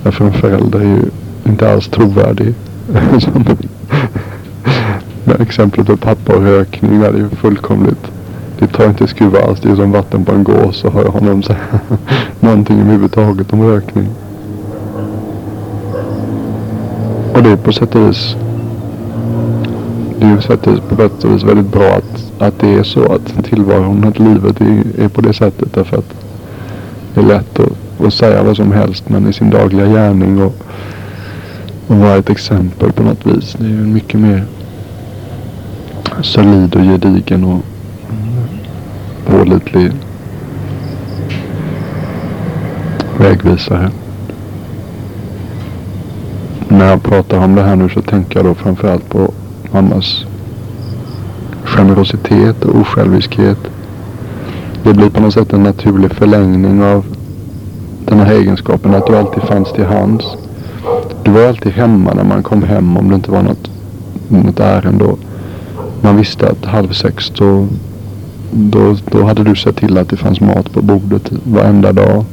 Därför 0.03 0.25
en 0.25 0.33
förälder 0.33 0.79
är 0.79 0.83
ju 0.83 1.01
inte 1.43 1.71
alls 1.73 1.87
trovärdig. 1.87 2.53
Med 5.23 5.41
exemplet 5.41 5.87
med 5.87 6.01
pappa 6.01 6.35
och 6.35 6.43
rökning 6.43 6.99
där 6.99 7.13
är 7.13 7.17
ju 7.17 7.29
fullkomligt. 7.29 8.11
Det 8.59 8.67
tar 8.67 8.85
inte 8.85 9.07
skruva 9.07 9.39
alls. 9.39 9.59
Det 9.59 9.69
är 9.69 9.75
som 9.75 9.91
vatten 9.91 10.25
på 10.25 10.31
en 10.31 10.43
gås 10.43 10.77
så 10.77 10.89
hör 10.89 11.03
jag 11.03 11.11
honom 11.11 11.43
säga 11.43 11.57
någonting 12.39 12.79
överhuvudtaget 12.79 13.53
om 13.53 13.61
rökning. 13.61 14.07
Och 17.33 17.43
det 17.43 17.49
är 17.49 17.57
på 17.57 17.73
sätt 17.73 17.95
och 17.95 18.09
vis 18.09 18.35
är 20.23 20.29
ju 20.29 20.41
faktiskt 20.41 20.89
på 20.89 20.95
sätt 20.95 21.23
och 21.23 21.31
vis 21.31 21.43
väldigt 21.43 21.71
bra 21.71 21.87
att, 21.87 22.31
att 22.39 22.59
det 22.59 22.73
är 22.73 22.83
så 22.83 23.11
att 23.11 23.43
tillvaron, 23.43 24.03
att 24.07 24.19
livet 24.19 24.61
är, 24.61 24.83
är 25.03 25.07
på 25.07 25.21
det 25.21 25.33
sättet 25.33 25.73
därför 25.73 25.97
att 25.97 26.13
det 27.13 27.21
är 27.21 27.25
lätt 27.25 27.59
att, 27.59 28.05
att 28.05 28.13
säga 28.13 28.43
vad 28.43 28.55
som 28.55 28.71
helst 28.71 29.09
men 29.09 29.29
i 29.29 29.33
sin 29.33 29.49
dagliga 29.49 29.85
gärning 29.85 30.41
och, 30.41 30.55
och 31.87 31.95
vara 31.95 32.15
ett 32.15 32.29
exempel 32.29 32.91
på 32.91 33.03
något 33.03 33.25
vis. 33.25 33.55
Det 33.59 33.65
är 33.65 33.69
ju 33.69 33.77
en 33.77 33.93
mycket 33.93 34.19
mer 34.19 34.45
solid 36.21 36.75
och 36.75 36.81
gedigen 36.81 37.43
och 37.43 37.61
pålitlig 39.25 39.91
vägvisare. 43.17 43.91
När 46.67 46.89
jag 46.89 47.03
pratar 47.03 47.37
om 47.37 47.55
det 47.55 47.61
här 47.63 47.75
nu 47.75 47.89
så 47.89 48.01
tänker 48.01 48.39
jag 48.39 48.45
då 48.45 48.53
framförallt 48.53 49.09
på 49.09 49.33
mammas 49.73 50.25
generositet 51.65 52.65
och 52.65 52.75
osjälviskhet. 52.75 53.57
Det 54.83 54.93
blir 54.93 55.09
på 55.09 55.21
något 55.21 55.33
sätt 55.33 55.53
en 55.53 55.63
naturlig 55.63 56.11
förlängning 56.11 56.83
av 56.83 57.05
den 58.05 58.19
här 58.19 58.33
egenskapen 58.33 58.95
att 58.95 59.07
du 59.07 59.17
alltid 59.17 59.43
fanns 59.43 59.71
till 59.71 59.85
hands. 59.85 60.25
Du 61.23 61.31
var 61.31 61.47
alltid 61.47 61.71
hemma 61.71 62.13
när 62.13 62.23
man 62.23 62.43
kom 62.43 62.63
hem 62.63 62.97
om 62.97 63.09
det 63.09 63.15
inte 63.15 63.31
var 63.31 63.41
något, 63.41 63.69
något 64.27 64.59
ärende. 64.59 65.05
Man 66.01 66.17
visste 66.17 66.49
att 66.49 66.65
halv 66.65 66.91
sex 66.91 67.31
då, 67.35 67.67
då, 68.51 68.95
då 69.11 69.23
hade 69.23 69.43
du 69.43 69.55
sett 69.55 69.75
till 69.75 69.97
att 69.97 70.09
det 70.09 70.17
fanns 70.17 70.41
mat 70.41 70.73
på 70.73 70.81
bordet 70.81 71.31
varenda 71.43 71.91
dag. 71.91 72.25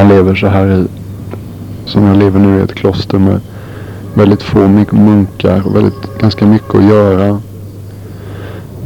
Man 0.00 0.08
lever 0.08 0.34
så 0.34 0.46
här 0.46 0.70
i, 0.70 0.86
som 1.84 2.04
jag 2.04 2.16
lever 2.16 2.40
nu 2.40 2.58
i 2.58 2.62
ett 2.62 2.74
kloster 2.74 3.18
med 3.18 3.40
väldigt 4.14 4.42
få 4.42 4.68
munkar 4.90 5.62
och 5.66 5.76
väldigt, 5.76 6.18
ganska 6.20 6.46
mycket 6.46 6.74
att 6.74 6.84
göra. 6.84 7.40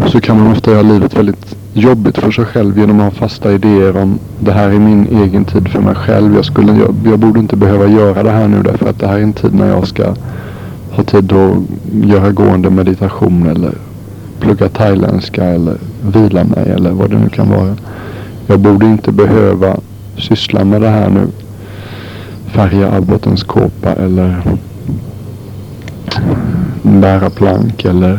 Så 0.06 0.20
kan 0.20 0.38
man 0.38 0.52
ofta 0.52 0.70
göra 0.70 0.82
livet 0.82 1.16
väldigt 1.16 1.56
jobbigt 1.72 2.18
för 2.18 2.30
sig 2.30 2.44
själv 2.44 2.78
genom 2.78 3.00
att 3.00 3.04
ha 3.04 3.10
fasta 3.10 3.52
idéer 3.52 3.96
om 3.96 4.18
det 4.40 4.52
här 4.52 4.68
är 4.68 4.78
min 4.78 5.06
egen 5.06 5.44
tid 5.44 5.68
för 5.68 5.80
mig 5.80 5.94
själv. 5.94 6.34
Jag, 6.34 6.44
skulle, 6.44 6.72
jag, 6.72 6.94
jag 7.04 7.18
borde 7.18 7.40
inte 7.40 7.56
behöva 7.56 7.86
göra 7.86 8.22
det 8.22 8.30
här 8.30 8.48
nu 8.48 8.62
därför 8.62 8.90
att 8.90 8.98
det 8.98 9.06
här 9.06 9.18
är 9.18 9.22
en 9.22 9.32
tid 9.32 9.54
när 9.54 9.68
jag 9.68 9.88
ska 9.88 10.14
ha 10.90 11.02
tid 11.02 11.32
att 11.32 11.56
göra 11.92 12.30
gående 12.30 12.70
meditation 12.70 13.46
eller 13.46 13.72
plugga 14.40 14.68
thailändska 14.68 15.44
eller 15.44 15.76
vila 16.12 16.44
mig 16.44 16.70
eller 16.70 16.90
vad 16.90 17.10
det 17.10 17.18
nu 17.18 17.28
kan 17.28 17.50
vara. 17.50 17.76
Jag 18.46 18.60
borde 18.60 18.86
inte 18.86 19.12
behöva 19.12 19.76
syssla 20.18 20.64
med 20.64 20.80
det 20.80 20.88
här 20.88 21.10
nu. 21.10 21.26
Färga 22.46 22.92
abbotens 22.92 23.42
kåpa 23.42 23.92
eller 23.92 24.42
bära 26.82 27.30
plank 27.30 27.84
eller 27.84 28.18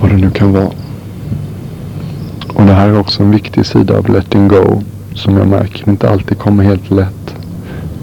vad 0.00 0.10
det 0.10 0.16
nu 0.16 0.30
kan 0.30 0.52
vara. 0.52 0.70
Och 2.54 2.64
det 2.64 2.72
här 2.72 2.88
är 2.88 3.00
också 3.00 3.22
en 3.22 3.30
viktig 3.30 3.66
sida 3.66 3.98
av 3.98 4.08
letting 4.08 4.48
go 4.48 4.82
som 5.14 5.36
jag 5.36 5.48
märker 5.48 5.90
inte 5.90 6.10
alltid 6.10 6.38
kommer 6.38 6.64
helt 6.64 6.90
lätt. 6.90 7.34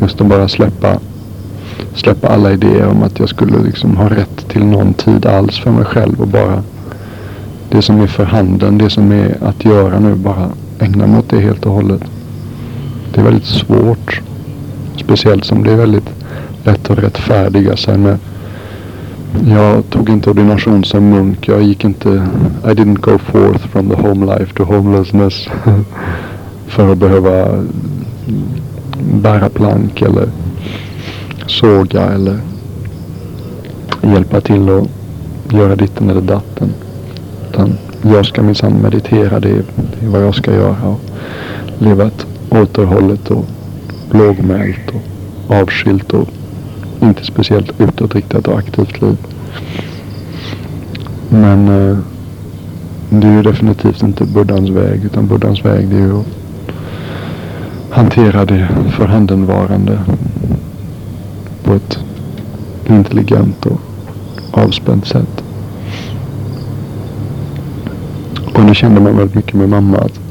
Just 0.02 0.22
att 0.22 0.28
bara 0.28 0.48
släppa, 0.48 1.00
släppa 1.94 2.28
alla 2.28 2.52
idéer 2.52 2.88
om 2.88 3.04
att 3.04 3.20
jag 3.20 3.30
skulle 3.30 3.60
liksom 3.64 3.98
ha 3.98 4.10
rätt 4.10 4.50
till 4.50 4.66
någon 4.66 4.94
tid 4.94 5.26
alls 5.26 5.60
för 5.60 5.72
mig 5.72 5.86
själv 5.86 6.22
och 6.22 6.28
bara 6.28 6.64
det 7.70 7.82
som 7.82 8.02
är 8.02 8.08
för 8.08 8.26
handen, 8.26 8.78
det 8.78 8.90
som 8.90 9.12
är 9.12 9.38
att 9.42 9.66
göra 9.66 10.00
nu, 10.00 10.16
bara 10.16 10.50
ägna 10.80 11.08
mig 11.08 11.20
åt 11.20 11.30
det 11.30 11.40
helt 11.40 11.66
och 11.66 11.74
hållet. 11.74 12.02
Det 13.14 13.20
är 13.20 13.24
väldigt 13.24 13.46
svårt. 13.46 14.22
Speciellt 14.98 15.46
som 15.46 15.64
det 15.64 15.72
är 15.72 15.76
väldigt 15.76 16.10
lätt 16.64 16.90
att 16.90 17.00
rättfärdiga 17.00 17.78
sig 17.78 17.98
med 17.98 18.18
jag 19.48 19.90
tog 19.90 20.10
inte 20.10 20.30
ordination 20.30 20.84
som 20.84 21.10
munk. 21.10 21.48
Jag 21.48 21.64
gick 21.64 21.84
inte, 21.84 22.10
I 22.64 22.68
didn't 22.68 23.00
go 23.02 23.18
forth 23.18 23.68
from 23.68 23.90
the 23.90 23.96
home 23.96 24.26
life 24.26 24.54
to 24.54 24.64
homelessness. 24.64 25.48
för 26.68 26.92
att 26.92 26.98
behöva 26.98 27.64
bära 29.14 29.50
plank 29.50 30.02
eller 30.02 30.30
såga 31.48 32.02
eller 32.02 32.40
hjälpa 34.02 34.42
till 34.42 34.70
att 34.70 34.88
göra 35.54 35.76
ditten 35.76 36.10
eller 36.10 36.22
datten. 36.22 36.70
Utan 37.50 37.78
jag 38.02 38.26
ska 38.26 38.42
minsann 38.42 38.82
meditera, 38.82 39.40
det 39.40 39.50
är, 39.50 39.64
det 40.00 40.06
är 40.06 40.10
vad 40.10 40.22
jag 40.22 40.36
ska 40.36 40.54
göra. 40.54 40.88
Och 40.88 41.02
leva 41.80 42.04
ett 42.04 42.26
återhållet 42.62 43.32
och 43.32 43.46
lågmält 44.12 44.92
och 44.94 45.56
avskilt 45.56 46.14
och 46.14 46.28
inte 47.02 47.26
speciellt 47.26 47.82
utåtriktat 47.82 48.48
och 48.48 48.58
aktivt 48.58 49.02
liv. 49.02 49.18
Men 51.30 51.68
eh, 51.68 51.98
det 53.10 53.28
är 53.28 53.32
ju 53.32 53.42
definitivt 53.42 54.04
inte 54.04 54.26
buddhans 54.26 54.70
väg. 54.70 55.06
Utan 55.06 55.28
buddhans 55.28 55.66
väg 55.66 55.88
det 55.88 55.96
är 55.96 56.00
ju 56.00 56.20
att 56.20 56.26
hantera 57.90 58.46
det 58.46 58.68
förhandenvarande 58.98 60.00
på 61.64 61.74
ett 61.74 62.00
intelligent 62.86 63.66
och 63.66 63.80
avspänt 64.52 65.08
sätt. 65.08 65.44
Och 68.54 68.62
det 68.62 68.76
kände 68.76 69.02
man 69.02 69.18
väldigt 69.18 69.36
mycket 69.36 69.54
med 69.54 69.70
mamma. 69.70 69.98
att 69.98 70.25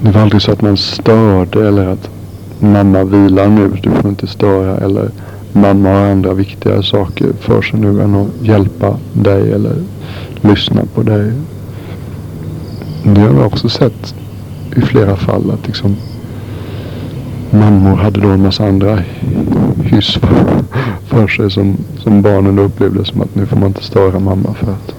det 0.00 0.10
var 0.10 0.20
aldrig 0.20 0.42
så 0.42 0.52
att 0.52 0.62
man 0.62 0.76
störde 0.76 1.68
eller 1.68 1.86
att 1.86 2.10
mamma 2.60 3.04
vilar 3.04 3.48
nu, 3.48 3.68
du 3.82 3.90
får 3.90 4.10
inte 4.10 4.26
störa. 4.26 4.76
Eller 4.76 5.10
mamma 5.52 5.88
har 5.88 6.10
andra 6.10 6.34
viktigare 6.34 6.82
saker 6.82 7.26
för 7.40 7.62
sig 7.62 7.80
nu 7.80 8.02
än 8.02 8.14
att 8.14 8.28
hjälpa 8.42 8.96
dig 9.12 9.52
eller 9.52 9.76
lyssna 10.40 10.82
på 10.94 11.02
dig. 11.02 11.32
Det 13.04 13.20
har 13.20 13.34
jag 13.34 13.46
också 13.46 13.68
sett 13.68 14.14
i 14.76 14.80
flera 14.80 15.16
fall 15.16 15.50
att 15.50 15.66
liksom 15.66 15.96
mammor 17.50 17.96
hade 17.96 18.20
då 18.20 18.28
en 18.28 18.42
massa 18.42 18.64
andra 18.64 18.98
hyss 19.84 20.18
för, 21.06 21.26
sig 21.28 21.50
som, 21.50 21.76
som 21.98 22.22
barnen 22.22 22.58
upplevde 22.58 23.04
som 23.04 23.20
att 23.20 23.34
nu 23.34 23.46
får 23.46 23.56
man 23.56 23.68
inte 23.68 23.84
störa 23.84 24.18
mamma 24.18 24.54
för 24.54 24.72
att 24.72 24.94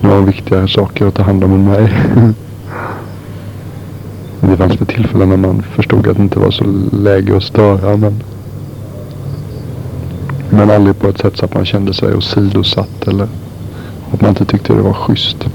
nu 0.00 0.08
har 0.08 0.20
viktigare 0.20 0.68
saker 0.68 1.06
att 1.06 1.14
ta 1.14 1.22
hand 1.22 1.44
om 1.44 1.52
än 1.52 1.64
mig. 1.64 1.92
Det 4.44 4.56
fanns 4.56 4.80
väl 4.80 4.86
tillfällen 4.86 5.28
när 5.28 5.36
man 5.36 5.62
förstod 5.62 6.08
att 6.08 6.16
det 6.16 6.22
inte 6.22 6.38
var 6.38 6.50
så 6.50 6.64
läge 6.92 7.36
att 7.36 7.42
störa 7.42 7.96
men 7.96 8.22
men 10.50 10.70
aldrig 10.70 10.98
på 10.98 11.08
ett 11.08 11.18
sätt 11.18 11.36
så 11.36 11.44
att 11.44 11.54
man 11.54 11.64
kände 11.64 11.94
sig 11.94 12.14
åsidosatt 12.14 13.08
eller 13.08 13.28
att 14.12 14.20
man 14.20 14.28
inte 14.30 14.44
tyckte 14.44 14.72
det 14.74 14.82
var 14.82 14.92
schysst. 14.92 15.46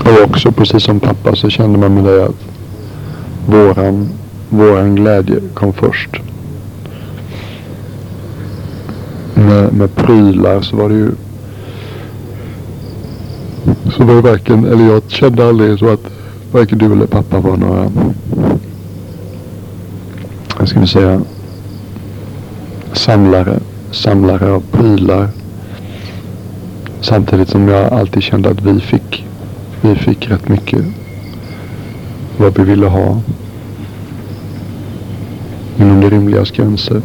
Och 0.00 0.30
också 0.30 0.52
precis 0.52 0.82
som 0.82 1.00
pappa 1.00 1.36
så 1.36 1.50
kände 1.50 1.78
man 1.78 1.94
med 1.94 2.04
dig 2.04 2.22
att 2.22 2.46
våran, 3.46 4.08
våran 4.48 4.94
glädje 4.94 5.40
kom 5.54 5.72
först. 5.72 6.22
Med, 9.52 9.72
med 9.72 9.94
prylar 9.94 10.60
så 10.60 10.76
var 10.76 10.88
det 10.88 10.94
ju 10.94 11.10
så 13.96 14.04
var 14.04 14.14
det 14.14 14.20
varken, 14.20 14.64
eller 14.64 14.84
jag 14.84 15.02
kände 15.08 15.48
aldrig 15.48 15.78
så 15.78 15.88
att 15.88 16.10
varken 16.52 16.78
du 16.78 16.92
eller 16.92 17.06
pappa 17.06 17.38
var 17.38 17.56
några, 17.56 17.90
Vad 20.58 20.68
ska 20.68 20.80
vi 20.80 20.86
säga, 20.86 21.20
samlare, 22.92 23.60
samlare 23.90 24.52
av 24.52 24.62
prylar. 24.70 25.28
Samtidigt 27.00 27.48
som 27.48 27.68
jag 27.68 27.92
alltid 27.92 28.22
kände 28.22 28.50
att 28.50 28.62
vi 28.62 28.80
fick, 28.80 29.26
vi 29.80 29.94
fick 29.94 30.30
rätt 30.30 30.48
mycket 30.48 30.84
vad 32.36 32.58
vi 32.58 32.64
ville 32.64 32.86
ha. 32.86 33.20
Inom 35.78 36.00
det 36.00 36.10
rimligas 36.10 36.50
gränser. 36.50 37.02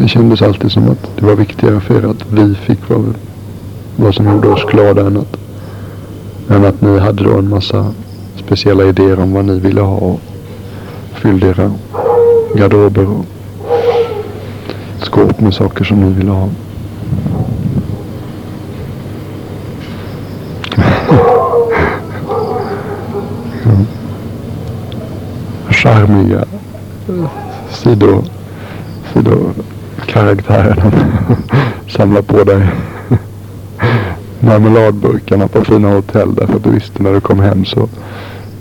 Det 0.00 0.08
kändes 0.08 0.42
alltid 0.42 0.72
som 0.72 0.88
att 0.90 1.10
det 1.16 1.26
var 1.26 1.34
viktigare 1.36 1.80
för 1.80 1.94
er 1.94 2.10
att 2.10 2.32
vi 2.32 2.54
fick 2.54 2.78
vad, 2.88 3.14
vad 3.96 4.14
som 4.14 4.32
gjorde 4.32 4.48
oss 4.48 4.64
glada 4.64 5.06
än 5.06 5.16
att, 5.16 5.36
än 6.50 6.64
att 6.64 6.80
ni 6.80 6.98
hade 6.98 7.24
då 7.24 7.38
en 7.38 7.48
massa 7.48 7.94
speciella 8.36 8.84
idéer 8.84 9.20
om 9.20 9.32
vad 9.32 9.44
ni 9.44 9.58
ville 9.60 9.80
ha 9.80 9.96
och 9.96 10.20
fyllde 11.12 11.46
era 11.46 11.72
garderober 12.54 13.10
och 13.10 13.26
skåp 15.02 15.40
med 15.40 15.54
saker 15.54 15.84
som 15.84 16.00
ni 16.00 16.12
ville 16.12 16.30
ha. 16.30 16.48
Charmiga 25.70 26.44
sidor, 27.70 28.24
sidokaraktären 30.10 30.92
samla 31.88 32.22
på 32.22 32.44
dig 32.44 32.68
marmeladburkarna 34.40 35.48
på 35.48 35.64
fina 35.64 35.90
hotell 35.90 36.34
därför 36.34 36.56
att 36.56 36.64
du 36.64 36.70
visste 36.70 37.02
när 37.02 37.12
du 37.12 37.20
kom 37.20 37.40
hem 37.40 37.64
så 37.64 37.88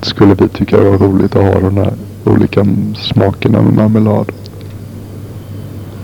skulle 0.01 0.33
vi 0.33 0.47
tycka 0.47 0.77
det 0.77 0.89
var 0.89 0.97
roligt 0.97 1.35
att 1.35 1.43
ha 1.43 1.59
de 1.59 1.75
där 1.75 1.93
olika 2.23 2.65
smakerna 2.97 3.61
med 3.61 3.73
marmelad. 3.73 4.31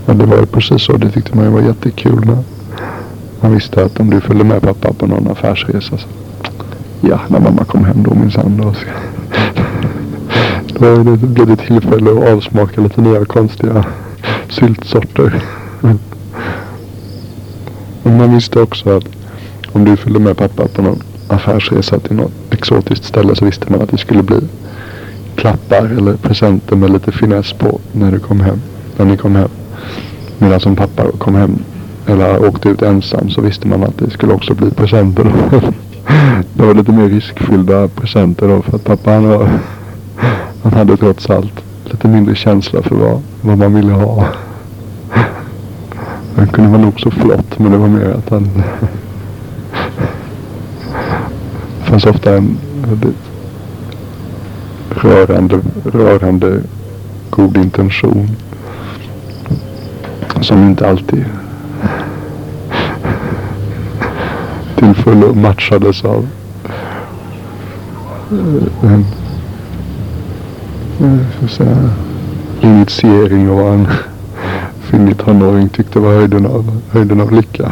Men 0.05 0.17
det 0.17 0.25
var 0.25 0.37
ju 0.37 0.45
precis 0.45 0.81
så. 0.81 0.97
Det 0.97 1.11
tyckte 1.11 1.35
man 1.35 1.45
ju 1.45 1.51
var 1.51 1.61
jättekul 1.61 2.25
när 2.25 2.43
man 3.41 3.51
visste 3.51 3.85
att 3.85 3.99
om 3.99 4.09
du 4.09 4.21
följde 4.21 4.43
med 4.43 4.61
pappa 4.61 4.93
på 4.93 5.07
någon 5.07 5.31
affärsresa 5.31 5.97
så 5.97 6.07
ja, 7.01 7.19
när 7.27 7.39
mamma 7.39 7.63
kom 7.63 7.85
hem 7.85 8.03
då 8.03 8.15
minsann 8.15 8.57
då. 8.57 8.73
Då 10.79 11.03
blev 11.03 11.47
det 11.47 11.55
tillfälle 11.55 12.11
att 12.11 12.33
avsmaka 12.33 12.81
lite 12.81 13.01
nya 13.01 13.25
konstiga 13.25 13.85
syltsorter. 14.49 15.41
Men 18.03 18.17
man 18.17 18.33
visste 18.35 18.61
också 18.61 18.97
att 18.97 19.05
om 19.71 19.85
du 19.85 19.97
följde 19.97 20.19
med 20.19 20.37
pappa 20.37 20.67
på 20.67 20.81
någon 20.81 21.03
affärsresa 21.27 21.99
till 21.99 22.15
något 22.15 22.31
exotiskt 22.49 23.05
ställe 23.05 23.35
så 23.35 23.45
visste 23.45 23.71
man 23.71 23.81
att 23.81 23.89
det 23.89 23.97
skulle 23.97 24.23
bli 24.23 24.39
klappar 25.35 25.85
eller 25.85 26.15
presenter 26.15 26.75
med 26.75 26.89
lite 26.89 27.11
finess 27.11 27.53
på 27.53 27.79
när 27.91 28.11
du 28.11 28.19
kom 28.19 28.41
hem. 28.41 28.61
När 28.97 29.05
ni 29.05 29.17
kom 29.17 29.35
hem. 29.35 29.49
Medan 30.37 30.59
som 30.59 30.75
pappa 30.75 31.11
kom 31.17 31.35
hem 31.35 31.59
eller 32.07 32.45
åkte 32.47 32.69
ut 32.69 32.81
ensam 32.81 33.29
så 33.29 33.41
visste 33.41 33.67
man 33.67 33.83
att 33.83 33.97
det 33.97 34.09
skulle 34.09 34.33
också 34.33 34.53
bli 34.53 34.71
presenter. 34.71 35.33
det 36.53 36.65
var 36.65 36.73
lite 36.73 36.91
mer 36.91 37.09
riskfyllda 37.09 37.87
presenter 37.87 38.47
då 38.47 38.61
för 38.61 38.75
att 38.75 38.83
pappa 38.83 39.11
han, 39.11 39.27
var, 39.27 39.49
han 40.63 40.73
hade 40.73 40.97
trots 40.97 41.29
allt 41.29 41.64
lite 41.91 42.07
mindre 42.07 42.35
känsla 42.35 42.81
för 42.81 42.95
vad, 42.95 43.21
vad 43.41 43.57
man 43.57 43.73
ville 43.73 43.93
ha. 43.93 44.25
Han 46.35 46.47
kunde 46.47 46.69
vara 46.69 46.81
nog 46.81 46.99
så 46.99 47.11
flott 47.11 47.59
men 47.59 47.71
det 47.71 47.77
var 47.77 47.87
mer 47.87 48.09
att 48.09 48.29
han 48.29 48.49
det 51.85 51.91
fanns 51.91 52.05
ofta 52.05 52.37
en 52.37 52.57
väldigt 52.87 53.31
rörande, 54.89 55.59
rörande 55.83 56.61
god 57.29 57.57
intention. 57.57 58.29
Som 60.41 60.63
inte 60.63 60.89
alltid 60.89 61.25
till 64.75 64.93
fullo 64.93 65.33
matchades 65.33 66.05
av 66.05 66.27
eh, 68.31 68.91
en 68.93 69.05
Mm. 70.99 71.19
så 71.39 71.45
att 71.45 71.51
säga, 71.51 71.89
initiering 72.61 73.49
och 73.49 73.57
vad 73.57 73.73
en 73.73 73.87
finnig 74.79 75.17
tonåring 75.17 75.69
tyckte 75.69 75.99
var 75.99 76.13
höjden 76.13 76.45
av, 76.45 76.81
höjden 76.91 77.21
av 77.21 77.31
lycka. 77.31 77.71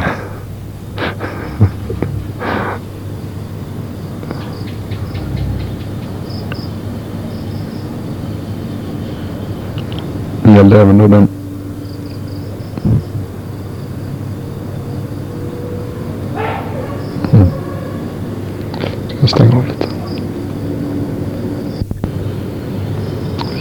Det 10.42 10.50
gällde 10.52 10.80
även 10.80 10.98
då 10.98 11.06
den 11.06 11.28
mm. 17.32 17.46
Ska 19.18 19.26
stänga 19.26 19.56
av 19.56 19.66
lite. 19.66 19.84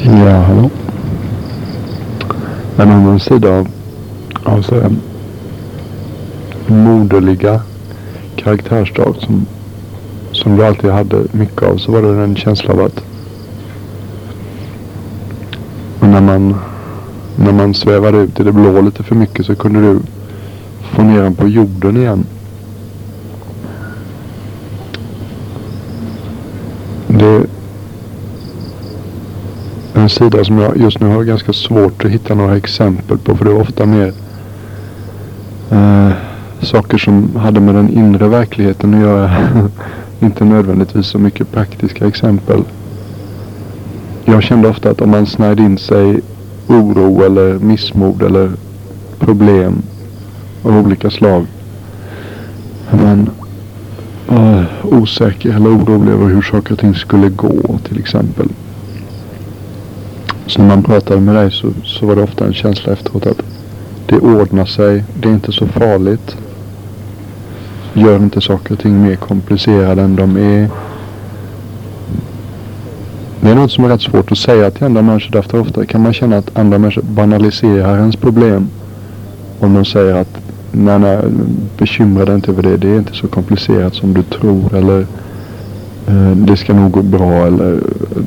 Ja, 0.06 0.42
hallå. 0.42 0.70
En 2.78 2.92
annan 3.14 3.20
sida 3.20 3.50
av, 3.50 3.68
av 4.44 4.62
så 4.62 4.76
här, 4.76 4.92
moderliga 6.68 7.62
karaktärsdrag 8.36 9.16
som, 9.16 9.46
som 10.32 10.56
du 10.56 10.66
alltid 10.66 10.90
hade 10.90 11.24
mycket 11.32 11.64
av 11.64 11.78
så 11.78 11.92
var 11.92 12.02
det 12.02 12.24
en 12.24 12.36
känsla 12.36 12.74
av 12.74 12.80
att 12.82 13.04
när 16.02 16.22
man 16.22 16.56
när 17.38 17.52
man 17.52 17.74
svävade 17.74 18.18
ut 18.18 18.40
i 18.40 18.44
det 18.44 18.52
blå 18.52 18.82
lite 18.82 19.04
för 19.04 19.16
mycket 19.16 19.46
så 19.46 19.56
kunde 19.56 19.82
du 19.82 20.00
få 20.96 21.02
ner 21.02 21.22
den 21.22 21.36
på 21.36 21.48
jorden 21.48 21.98
igen. 21.98 22.26
Det 27.08 27.26
är 27.26 27.46
en 29.94 30.03
sida 30.14 30.44
som 30.44 30.58
jag 30.58 30.78
just 30.78 31.00
nu 31.00 31.08
har 31.08 31.24
ganska 31.24 31.54
svårt 31.54 32.06
att 32.06 32.12
hitta 32.12 32.36
några 32.36 32.58
exempel 32.58 33.18
på 33.18 33.36
för 33.36 33.46
det 33.46 33.52
är 33.52 33.62
ofta 33.62 33.86
mer 33.86 34.14
eh, 35.72 36.12
saker 36.62 36.98
som 36.98 37.36
hade 37.36 37.60
med 37.60 37.76
den 37.76 37.90
inre 37.90 38.28
verkligheten 38.28 38.94
att 38.94 39.02
göra. 39.02 39.32
Inte 40.20 40.46
nödvändigtvis 40.46 41.08
så 41.08 41.20
mycket 41.20 41.52
praktiska 41.52 42.08
exempel. 42.08 42.64
Jag 44.26 44.44
kände 44.44 44.70
ofta 44.70 44.90
att 44.90 45.02
om 45.02 45.10
man 45.10 45.26
snärjde 45.26 45.64
in 45.64 45.78
sig 45.78 46.22
oro 46.68 47.24
eller 47.24 47.60
missmod 47.60 48.22
eller 48.22 48.52
problem 49.20 49.82
av 50.64 50.78
olika 50.78 51.10
slag. 51.10 51.46
Man 52.92 53.30
var 54.28 54.60
eh, 54.60 54.66
osäker 54.84 55.50
eller 55.50 55.70
orolig 55.70 56.12
över 56.12 56.28
hur 56.28 56.42
saker 56.42 56.74
och 56.74 56.80
ting 56.80 56.96
skulle 56.96 57.30
gå 57.30 57.80
till 57.88 58.00
exempel. 58.00 58.50
Så 60.48 60.62
när 60.62 60.68
man 60.68 60.84
pratade 60.84 61.22
med 61.22 61.36
dig 61.36 61.52
så, 61.52 61.72
så 61.84 62.06
var 62.06 62.16
det 62.16 62.24
ofta 62.24 62.46
en 62.46 62.54
känsla 62.54 62.94
efteråt 62.94 63.26
att 63.26 63.42
det 64.06 64.20
ordnar 64.20 64.66
sig, 64.66 65.04
det 65.22 65.30
är 65.30 65.34
inte 65.34 65.52
så 65.52 65.68
farligt. 65.68 66.38
Gör 67.94 68.16
inte 68.16 68.42
saker 68.42 68.74
och 68.74 68.80
ting 68.80 69.04
mer 69.04 69.16
komplicerade 69.16 70.02
än 70.02 70.16
de 70.16 70.38
är. 70.38 70.70
Det 73.42 73.50
är 73.50 73.56
något 73.56 73.72
som 73.72 73.86
är 73.86 73.90
rätt 73.90 74.02
svårt 74.02 74.32
att 74.32 74.38
säga 74.38 74.72
till 74.72 74.84
andra 74.84 75.02
människor 75.02 75.32
därför 75.32 75.60
ofta 75.60 75.86
kan 75.86 76.02
man 76.02 76.14
känna 76.14 76.38
att 76.38 76.58
andra 76.58 76.78
människor 76.78 77.02
banaliserar 77.02 77.98
ens 77.98 78.16
problem. 78.16 78.68
Om 79.60 79.74
de 79.74 79.86
säger 79.86 80.16
att 80.16 80.38
nej, 80.72 81.00
nej, 81.00 81.18
bekymra 81.78 82.26
dig 82.26 82.36
inte 82.36 82.52
över 82.52 82.64
det. 82.64 82.78
Det 82.78 82.90
är 82.90 82.98
inte 82.98 83.14
så 83.14 83.28
komplicerat 83.28 83.96
som 83.96 84.14
du 84.14 84.24
tror. 84.24 84.76
Eller 84.76 85.00
eh, 86.08 86.32
det 86.32 86.58
ska 86.58 86.74
nog 86.74 86.92
gå 86.92 87.02
bra. 87.02 87.48
Eller 87.48 87.80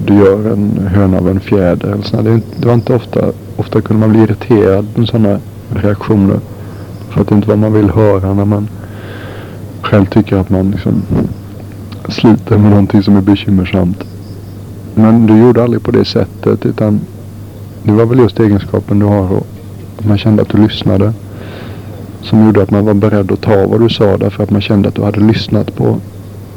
du 0.07 0.14
gör 0.14 0.53
en 0.53 0.89
höna 0.95 1.18
av 1.18 1.28
en 1.28 1.41
fjäder. 1.41 1.89
Eller 1.89 2.03
sådär. 2.03 2.22
Det, 2.30 2.41
det 2.57 2.66
var 2.66 2.74
inte 2.74 2.95
ofta. 2.95 3.32
Ofta 3.57 3.80
kunde 3.80 4.01
man 4.01 4.11
bli 4.11 4.22
irriterad 4.22 4.87
med 4.95 5.09
sådana 5.09 5.39
reaktioner. 5.74 6.41
För 7.11 7.20
att 7.20 7.28
det 7.28 7.34
inte 7.34 7.49
vad 7.49 7.59
man 7.59 7.72
vill 7.72 7.91
höra 7.91 8.34
när 8.34 8.45
man 8.45 8.68
själv 9.82 10.07
tycker 10.07 10.37
att 10.37 10.51
man 10.51 10.70
liksom 10.70 11.03
sliter 12.09 12.59
med 12.59 12.70
någonting 12.70 13.03
som 13.03 13.16
är 13.16 13.20
bekymmersamt. 13.20 14.05
Men 14.95 15.26
du 15.26 15.39
gjorde 15.39 15.62
aldrig 15.62 15.82
på 15.82 15.91
det 15.91 16.05
sättet 16.05 16.66
utan 16.66 17.01
det 17.82 17.93
var 17.93 18.07
väl 18.07 18.18
just 18.18 18.41
egenskapen 18.41 18.99
du 18.99 19.07
har 19.07 19.32
och 19.32 19.47
att 19.99 20.07
man 20.07 20.18
kände 20.18 20.43
att 20.43 20.49
du 20.49 20.59
lyssnade. 20.59 21.12
Som 22.22 22.47
gjorde 22.47 22.62
att 22.62 22.70
man 22.70 22.84
var 22.84 22.95
beredd 22.95 23.32
att 23.32 23.41
ta 23.41 23.66
vad 23.66 23.80
du 23.80 23.89
sa 23.89 24.16
därför 24.16 24.43
att 24.43 24.51
man 24.51 24.61
kände 24.61 24.89
att 24.89 24.95
du 24.95 25.03
hade 25.03 25.20
lyssnat 25.20 25.76
på 25.76 26.01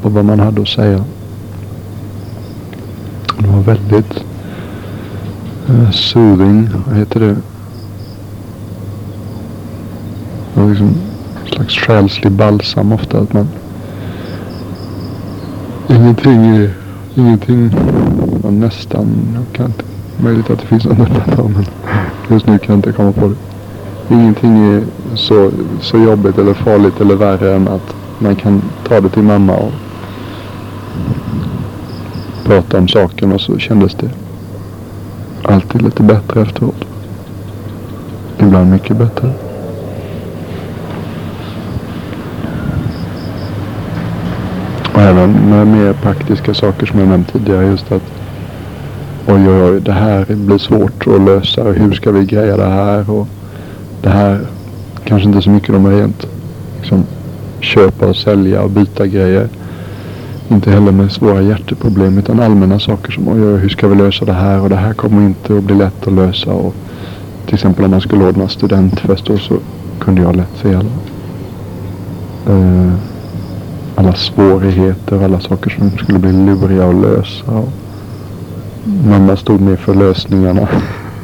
på 0.02 0.08
vad 0.08 0.24
man 0.24 0.40
hade 0.40 0.62
att 0.62 0.68
säga. 0.68 1.04
Det 3.40 3.48
var 3.48 3.60
väldigt 3.60 4.24
eh, 5.68 5.80
uh, 5.80 5.90
soothing, 5.90 6.68
vad 6.86 6.96
heter 6.96 7.20
det? 7.20 7.36
Det 10.54 10.60
var 10.60 10.68
liksom 10.68 10.88
en 11.42 11.48
slags 11.54 11.74
själslig 11.74 12.32
balsam 12.32 12.92
ofta. 12.92 13.18
Att 13.18 13.32
man, 13.32 13.48
ingenting 15.88 16.46
är, 16.46 16.74
ingenting, 17.14 17.70
ja, 18.42 18.50
nästan, 18.50 19.06
jag 19.34 19.56
kan 19.56 19.66
inte, 19.66 19.84
möjligt 20.22 20.50
att 20.50 20.58
det 20.58 20.66
finns 20.66 20.84
något 20.84 20.98
undantag 20.98 21.50
men 21.50 21.64
just 22.28 22.46
nu 22.46 22.58
kan 22.58 22.66
jag 22.68 22.78
inte 22.78 22.92
komma 22.92 23.12
på 23.12 23.28
det. 23.28 23.34
Ingenting 24.14 24.74
är 24.74 24.84
så, 25.14 25.50
så 25.80 25.98
jobbigt 25.98 26.38
eller 26.38 26.54
farligt 26.54 27.00
eller 27.00 27.14
värre 27.14 27.54
än 27.54 27.68
att 27.68 27.94
man 28.18 28.36
kan 28.36 28.62
ta 28.88 29.00
det 29.00 29.08
till 29.08 29.22
mamma 29.22 29.56
och 29.56 29.72
prata 32.50 32.78
om 32.78 32.88
saken 32.88 33.32
och 33.32 33.40
så 33.40 33.58
kändes 33.58 33.94
det 33.94 34.10
alltid 35.42 35.82
lite 35.82 36.02
bättre 36.02 36.42
efteråt. 36.42 36.84
Ibland 38.38 38.70
mycket 38.70 38.96
bättre. 38.96 39.32
Och 44.94 45.00
även 45.00 45.32
med 45.32 45.66
mer 45.66 45.92
praktiska 45.92 46.54
saker 46.54 46.86
som 46.86 46.98
jag 46.98 47.08
nämnt 47.08 47.32
tidigare. 47.32 47.66
Just 47.66 47.92
att 47.92 48.02
oj, 49.26 49.48
oj, 49.48 49.62
oj, 49.62 49.80
det 49.80 49.92
här 49.92 50.24
blir 50.28 50.58
svårt 50.58 51.06
att 51.06 51.20
lösa. 51.20 51.62
Hur 51.62 51.92
ska 51.92 52.10
vi 52.12 52.24
greja 52.24 52.56
det 52.56 52.70
här? 52.70 53.10
Och 53.10 53.28
det 54.02 54.10
här 54.10 54.40
kanske 55.04 55.28
inte 55.28 55.42
så 55.42 55.50
mycket 55.50 55.74
de 55.74 55.86
rent 55.86 56.26
liksom, 56.80 57.04
köpa 57.60 58.06
och 58.06 58.16
sälja 58.16 58.62
och 58.62 58.70
byta 58.70 59.06
grejer. 59.06 59.48
Inte 60.50 60.70
heller 60.70 60.92
med 60.92 61.12
svåra 61.12 61.42
hjärteproblem 61.42 62.18
utan 62.18 62.40
allmänna 62.40 62.78
saker 62.78 63.12
som 63.12 63.28
oj, 63.28 63.44
oj, 63.44 63.58
hur 63.58 63.68
ska 63.68 63.88
vi 63.88 63.94
lösa 63.94 64.24
det 64.24 64.32
här 64.32 64.60
och 64.60 64.68
det 64.68 64.76
här 64.76 64.94
kommer 64.94 65.26
inte 65.26 65.56
att 65.56 65.64
bli 65.64 65.74
lätt 65.74 66.06
att 66.06 66.12
lösa. 66.12 66.52
Och 66.52 66.74
till 67.46 67.54
exempel 67.54 67.84
om 67.84 67.90
man 67.90 68.00
skulle 68.00 68.24
ordna 68.24 68.48
studentfest 68.48 69.26
då 69.26 69.38
så 69.38 69.54
kunde 69.98 70.22
jag 70.22 70.36
lätt 70.36 70.56
se 70.62 70.74
alla, 70.74 70.90
eh, 72.48 72.92
alla 73.94 74.14
svårigheter 74.14 75.16
och 75.16 75.24
alla 75.24 75.40
saker 75.40 75.70
som 75.70 75.90
skulle 75.90 76.18
bli 76.18 76.32
luriga 76.32 76.88
att 76.88 76.94
lösa. 76.94 77.52
Och 77.52 77.68
mamma 79.08 79.36
stod 79.36 79.60
med 79.60 79.78
för 79.78 79.94
lösningarna. 79.94 80.68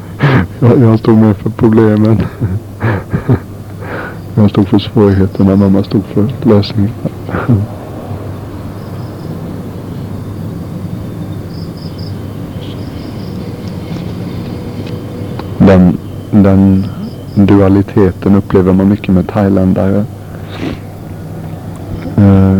jag, 0.59 0.79
jag 0.79 0.99
stod 0.99 1.17
med 1.17 1.37
för 1.37 1.49
problemen. 1.49 2.21
jag 4.35 4.49
stod 4.49 4.67
för 4.67 4.79
svårigheterna, 4.79 5.55
mamma 5.55 5.83
stod 5.83 6.03
för 6.03 6.27
lösningarna. 6.43 7.09
den 16.43 16.87
dualiteten 17.35 18.35
upplever 18.35 18.73
man 18.73 18.89
mycket 18.89 19.13
med 19.13 19.27
thailändare. 19.27 20.05
Eh, 22.17 22.59